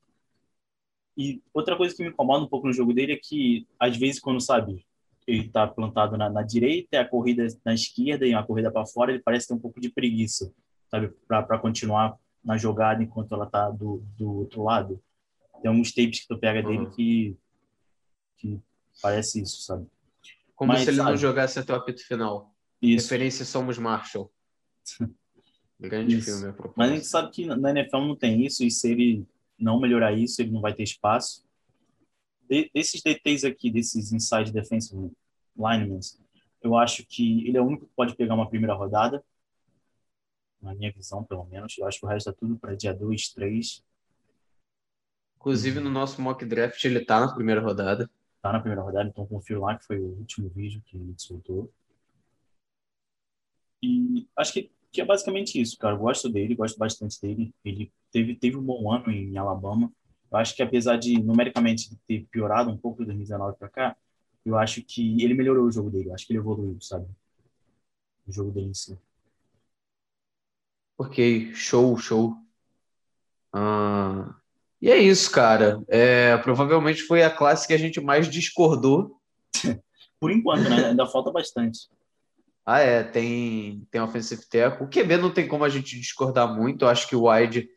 e 1.18 1.42
outra 1.52 1.76
coisa 1.76 1.96
que 1.96 2.02
me 2.04 2.10
incomoda 2.10 2.44
um 2.44 2.48
pouco 2.48 2.68
no 2.68 2.72
jogo 2.72 2.94
dele 2.94 3.14
é 3.14 3.18
que, 3.20 3.66
às 3.76 3.96
vezes, 3.96 4.20
quando, 4.20 4.40
sabe, 4.40 4.85
ele 5.26 5.48
tá 5.48 5.66
plantado 5.66 6.16
na, 6.16 6.30
na 6.30 6.42
direita, 6.42 7.00
a 7.00 7.04
corrida 7.04 7.46
na 7.64 7.74
esquerda 7.74 8.26
e 8.26 8.34
a 8.34 8.42
corrida 8.42 8.70
para 8.70 8.86
fora, 8.86 9.10
ele 9.12 9.22
parece 9.22 9.48
ter 9.48 9.54
um 9.54 9.58
pouco 9.58 9.80
de 9.80 9.88
preguiça, 9.88 10.52
sabe? 10.90 11.08
Para 11.26 11.58
continuar 11.58 12.16
na 12.44 12.56
jogada 12.56 13.02
enquanto 13.02 13.34
ela 13.34 13.46
tá 13.46 13.70
do, 13.70 14.04
do 14.16 14.38
outro 14.40 14.62
lado. 14.62 15.02
Tem 15.60 15.68
alguns 15.68 15.92
tapes 15.92 16.20
que 16.20 16.28
tu 16.28 16.38
pega 16.38 16.62
dele 16.62 16.84
Uhum. 16.84 16.90
que, 16.90 17.36
que 18.36 18.60
parece 19.02 19.42
isso, 19.42 19.62
sabe? 19.62 19.86
Como 20.54 20.72
Mas, 20.72 20.82
se 20.82 20.90
ele 20.90 20.98
não 20.98 21.06
sabe, 21.06 21.16
jogasse 21.18 21.58
até 21.58 21.72
o 21.72 21.76
apito 21.76 22.06
final. 22.06 22.54
Isso. 22.80 23.06
Referência 23.06 23.44
Somos 23.44 23.78
Marshall. 23.78 24.30
Grande 25.78 26.16
Isso. 26.16 26.30
filme. 26.38 26.54
a 26.58 26.72
Mas 26.74 26.90
a 26.90 26.94
gente 26.94 27.06
sabe 27.06 27.30
que 27.30 27.44
na 27.46 27.70
NFL 27.70 27.98
não 27.98 28.16
tem 28.16 28.46
isso, 28.46 28.64
e 28.64 28.70
se 28.70 28.90
ele 28.90 29.26
não 29.58 29.78
melhorar 29.78 30.12
isso, 30.12 30.40
ele 30.40 30.50
não 30.50 30.60
vai 30.60 30.72
ter 30.72 30.82
espaço. 30.84 31.45
De- 32.48 32.70
desses 32.74 33.02
DTs 33.02 33.44
aqui, 33.46 33.70
desses 33.70 34.12
inside 34.12 34.52
defensive 34.52 35.10
linemen, 35.56 36.00
eu 36.62 36.76
acho 36.76 37.04
que 37.06 37.46
ele 37.46 37.56
é 37.56 37.60
o 37.60 37.66
único 37.66 37.86
que 37.86 37.94
pode 37.94 38.16
pegar 38.16 38.34
uma 38.34 38.48
primeira 38.48 38.74
rodada, 38.74 39.24
na 40.60 40.74
minha 40.74 40.92
visão, 40.92 41.22
pelo 41.24 41.44
menos. 41.44 41.76
Eu 41.78 41.86
acho 41.86 42.00
que 42.00 42.06
o 42.06 42.08
resto 42.08 42.30
é 42.30 42.32
tudo 42.32 42.56
para 42.58 42.74
dia 42.74 42.92
2, 42.92 43.28
3. 43.28 43.84
Inclusive, 45.36 45.80
no 45.80 45.90
nosso 45.90 46.20
mock 46.20 46.44
draft, 46.44 46.82
ele 46.84 47.04
tá 47.04 47.20
na 47.20 47.32
primeira 47.32 47.60
rodada. 47.60 48.10
Tá 48.42 48.52
na 48.52 48.60
primeira 48.60 48.82
rodada, 48.82 49.08
então 49.08 49.26
confiro 49.26 49.60
lá, 49.60 49.76
que 49.78 49.84
foi 49.84 49.98
o 49.98 50.18
último 50.18 50.48
vídeo 50.48 50.82
que 50.84 50.96
ele 50.96 51.14
soltou. 51.16 51.72
E 53.82 54.26
acho 54.36 54.52
que, 54.52 54.70
que 54.90 55.00
é 55.00 55.04
basicamente 55.04 55.60
isso, 55.60 55.76
cara. 55.78 55.94
Eu 55.94 56.00
gosto 56.00 56.28
dele, 56.28 56.54
gosto 56.54 56.78
bastante 56.78 57.20
dele. 57.20 57.54
Ele 57.64 57.92
teve, 58.10 58.34
teve 58.34 58.56
um 58.56 58.62
bom 58.62 58.90
ano 58.92 59.10
em 59.10 59.36
Alabama. 59.36 59.92
Eu 60.30 60.38
acho 60.38 60.54
que 60.54 60.62
apesar 60.62 60.96
de 60.96 61.20
numericamente 61.20 61.96
ter 62.06 62.26
piorado 62.30 62.70
um 62.70 62.76
pouco 62.76 63.00
de 63.00 63.06
2019 63.06 63.56
para 63.58 63.68
cá, 63.68 63.96
eu 64.44 64.56
acho 64.56 64.82
que 64.82 65.22
ele 65.22 65.34
melhorou 65.34 65.66
o 65.66 65.72
jogo 65.72 65.90
dele. 65.90 66.08
Eu 66.08 66.14
acho 66.14 66.26
que 66.26 66.32
ele 66.32 66.38
evoluiu, 66.38 66.80
sabe? 66.80 67.06
O 68.26 68.32
jogo 68.32 68.50
dele 68.50 68.68
em 68.68 68.74
si. 68.74 68.98
Ok, 70.98 71.52
show, 71.54 71.96
show. 71.98 72.36
Ah, 73.52 74.34
e 74.80 74.90
é 74.90 74.96
isso, 74.98 75.30
cara. 75.30 75.82
É, 75.88 76.36
provavelmente 76.38 77.02
foi 77.02 77.22
a 77.22 77.30
classe 77.30 77.66
que 77.66 77.74
a 77.74 77.78
gente 77.78 78.00
mais 78.00 78.28
discordou. 78.28 79.20
Por 80.20 80.30
enquanto, 80.30 80.68
né? 80.68 80.86
Ainda 80.86 81.06
falta 81.06 81.30
bastante. 81.30 81.88
Ah, 82.64 82.80
é, 82.80 83.04
tem, 83.04 83.86
tem 83.90 84.00
offensive 84.00 84.42
tackle. 84.48 84.86
O 84.86 84.90
QB 84.90 85.18
não 85.18 85.32
tem 85.32 85.46
como 85.46 85.64
a 85.64 85.68
gente 85.68 85.98
discordar 85.98 86.52
muito. 86.54 86.84
Eu 86.84 86.88
acho 86.88 87.08
que 87.08 87.14
o 87.14 87.30
wide 87.30 87.68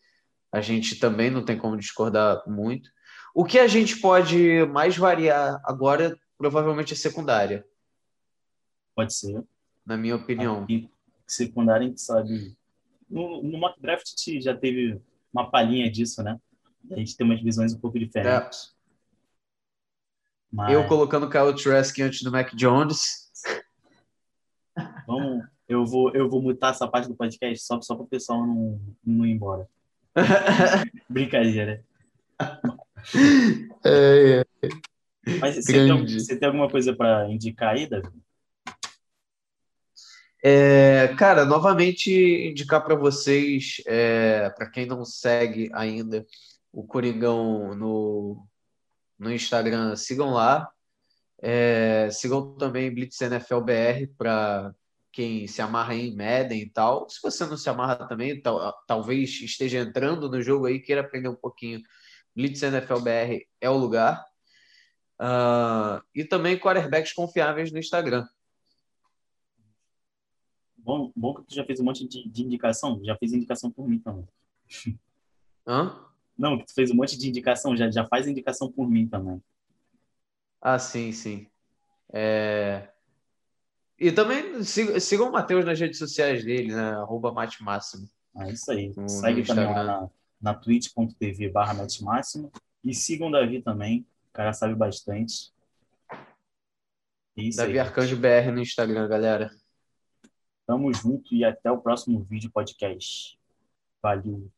a 0.52 0.62
gente 0.62 1.00
também 1.00 1.30
não 1.30 1.44
tem 1.44 1.58
como 1.58 1.78
discordar 1.78 2.44
muito. 2.48 2.90
O 3.34 3.46
que 3.46 3.60
a 3.60 3.68
gente 3.68 3.98
pode 3.98 4.66
mais 4.68 4.98
variar 4.98 5.62
agora, 5.64 6.18
provavelmente, 6.38 6.94
é 6.94 6.98
secundária. 6.98 7.66
Pode 8.96 9.14
ser. 9.14 9.44
Na 9.86 9.96
minha 9.96 10.16
opinião. 10.16 10.64
Aqui, 10.64 10.90
secundária, 11.28 11.86
a 11.86 11.90
gente 11.90 12.02
sabe. 12.02 12.56
No, 13.10 13.42
no 13.44 13.58
mock 13.58 13.80
draft 13.80 14.08
já 14.42 14.56
teve 14.56 15.00
uma 15.32 15.50
palhinha 15.50 15.90
disso, 15.90 16.24
né? 16.24 16.40
A 16.92 16.96
gente 16.96 17.16
tem 17.16 17.26
umas 17.26 17.42
visões 17.42 17.74
um 17.74 17.80
pouco 17.80 18.00
diferentes. 18.00 18.76
É. 18.76 18.80
Mas... 20.52 20.74
Eu 20.74 20.88
colocando 20.88 21.28
o 21.28 21.30
Kyle 21.30 21.56
Trask 21.56 22.00
antes 22.00 22.24
do 22.24 22.32
Mac 22.32 22.54
Jones. 22.56 23.32
Vamos, 25.06 25.46
eu 25.68 25.86
vou, 25.86 26.12
eu 26.16 26.30
vou 26.30 26.42
mutar 26.42 26.72
essa 26.72 26.88
parte 26.88 27.08
do 27.08 27.16
podcast 27.16 27.64
só, 27.64 27.80
só 27.82 27.96
para 27.96 28.06
o 28.06 28.08
pessoal 28.08 28.46
não, 28.46 28.82
não 29.06 29.26
ir 29.26 29.32
embora. 29.32 29.70
Brincadeira. 31.10 31.84
É, 33.86 34.42
é. 34.64 34.70
Mas 35.40 35.56
você 35.56 35.74
tem, 35.74 36.06
você 36.06 36.40
tem, 36.40 36.48
alguma 36.48 36.70
coisa 36.70 36.96
para 36.96 37.30
indicar 37.30 37.76
aí, 37.76 37.88
Davi? 37.88 38.10
É, 40.42 41.14
cara, 41.18 41.44
novamente 41.44 42.12
indicar 42.12 42.84
para 42.84 42.96
vocês, 42.96 43.82
é, 43.86 44.50
para 44.52 44.70
quem 44.70 44.86
não 44.86 45.04
segue 45.04 45.70
ainda 45.74 46.26
o 46.72 46.84
Coringão 46.84 47.76
no, 47.76 48.48
no 49.18 49.32
Instagram, 49.32 49.96
sigam 49.96 50.32
lá. 50.32 50.70
É, 51.42 52.10
sigam 52.12 52.56
também 52.56 52.94
Blitz 52.94 53.20
NFL 53.22 53.62
BR 53.62 54.08
para 54.18 54.74
quem 55.12 55.48
se 55.48 55.62
amarra 55.62 55.96
em 55.96 56.16
Madden 56.16 56.62
e 56.62 56.70
tal. 56.70 57.10
Se 57.10 57.20
você 57.22 57.46
não 57.46 57.58
se 57.58 57.70
amarra 57.70 58.08
também, 58.08 58.42
tal, 58.42 58.74
talvez 58.88 59.30
esteja 59.42 59.80
entrando 59.80 60.30
no 60.30 60.42
jogo 60.42 60.66
aí, 60.66 60.80
queira 60.80 61.02
aprender 61.02 61.30
um 61.30 61.36
pouquinho. 61.36 61.82
Blitz 62.36 62.62
NFL 62.62 63.00
BR 63.00 63.46
é 63.60 63.70
o 63.70 63.78
lugar. 63.78 64.26
Uh, 65.20 66.02
e 66.16 66.24
também 66.24 66.58
quarterbacks 66.58 67.14
confiáveis 67.14 67.72
no 67.72 67.80
Instagram. 67.80 68.26
Bom, 70.78 71.12
bom 71.16 71.34
que 71.36 71.44
tu 71.44 71.56
já 71.56 71.66
fez 71.66 71.80
um 71.80 71.84
monte 71.84 72.08
de, 72.08 72.28
de 72.28 72.44
indicação. 72.44 73.04
Já 73.04 73.16
fez 73.18 73.34
indicação 73.34 73.70
por 73.70 73.88
mim 73.88 74.00
também. 74.00 74.28
Hã? 75.68 76.06
Não, 76.38 76.58
que 76.58 76.66
tu 76.66 76.74
fez 76.74 76.90
um 76.90 76.96
monte 76.96 77.18
de 77.18 77.28
indicação. 77.28 77.76
Já, 77.76 77.92
já 77.92 78.08
faz 78.08 78.28
indicação 78.28 78.72
por 78.72 78.90
mim 78.90 79.08
também. 79.08 79.44
Ah, 80.62 80.80
sim, 80.80 81.12
sim. 81.12 81.48
É... 82.12 82.90
E 84.00 84.12
também 84.12 84.64
sigam 84.64 85.28
o 85.28 85.32
Matheus 85.32 85.66
nas 85.66 85.80
redes 85.80 86.00
sociais 86.00 86.44
dele, 86.44 86.74
né? 86.74 86.92
Arroba 86.94 87.34
Mate 87.34 87.62
Máximo. 87.62 88.08
É 88.38 88.52
isso 88.52 88.72
aí. 88.72 88.94
No, 88.96 89.10
Segue 89.10 89.42
no 89.42 89.48
também 89.48 89.66
lá 89.66 89.84
na, 89.84 90.10
na 90.42 90.54
twitch.tv 90.54 91.50
barra 91.50 91.74
Máximo. 92.02 92.52
E 92.84 92.94
sigam 92.94 93.28
o 93.28 93.32
Davi 93.32 93.62
também. 93.62 94.06
O 94.30 94.34
cara 94.34 94.54
sabe 94.54 94.74
bastante. 94.74 95.52
Isso 97.36 97.58
Davi 97.58 97.74
aí, 97.74 97.80
Arcanjo 97.80 98.16
BR 98.16 98.52
no 98.54 98.62
Instagram, 98.62 99.08
galera. 99.08 99.52
Tamo 100.66 100.94
junto 100.94 101.36
e 101.36 101.44
até 101.44 101.70
o 101.70 101.82
próximo 101.82 102.22
vídeo 102.22 102.50
podcast. 102.52 103.38
Valeu. 104.02 104.50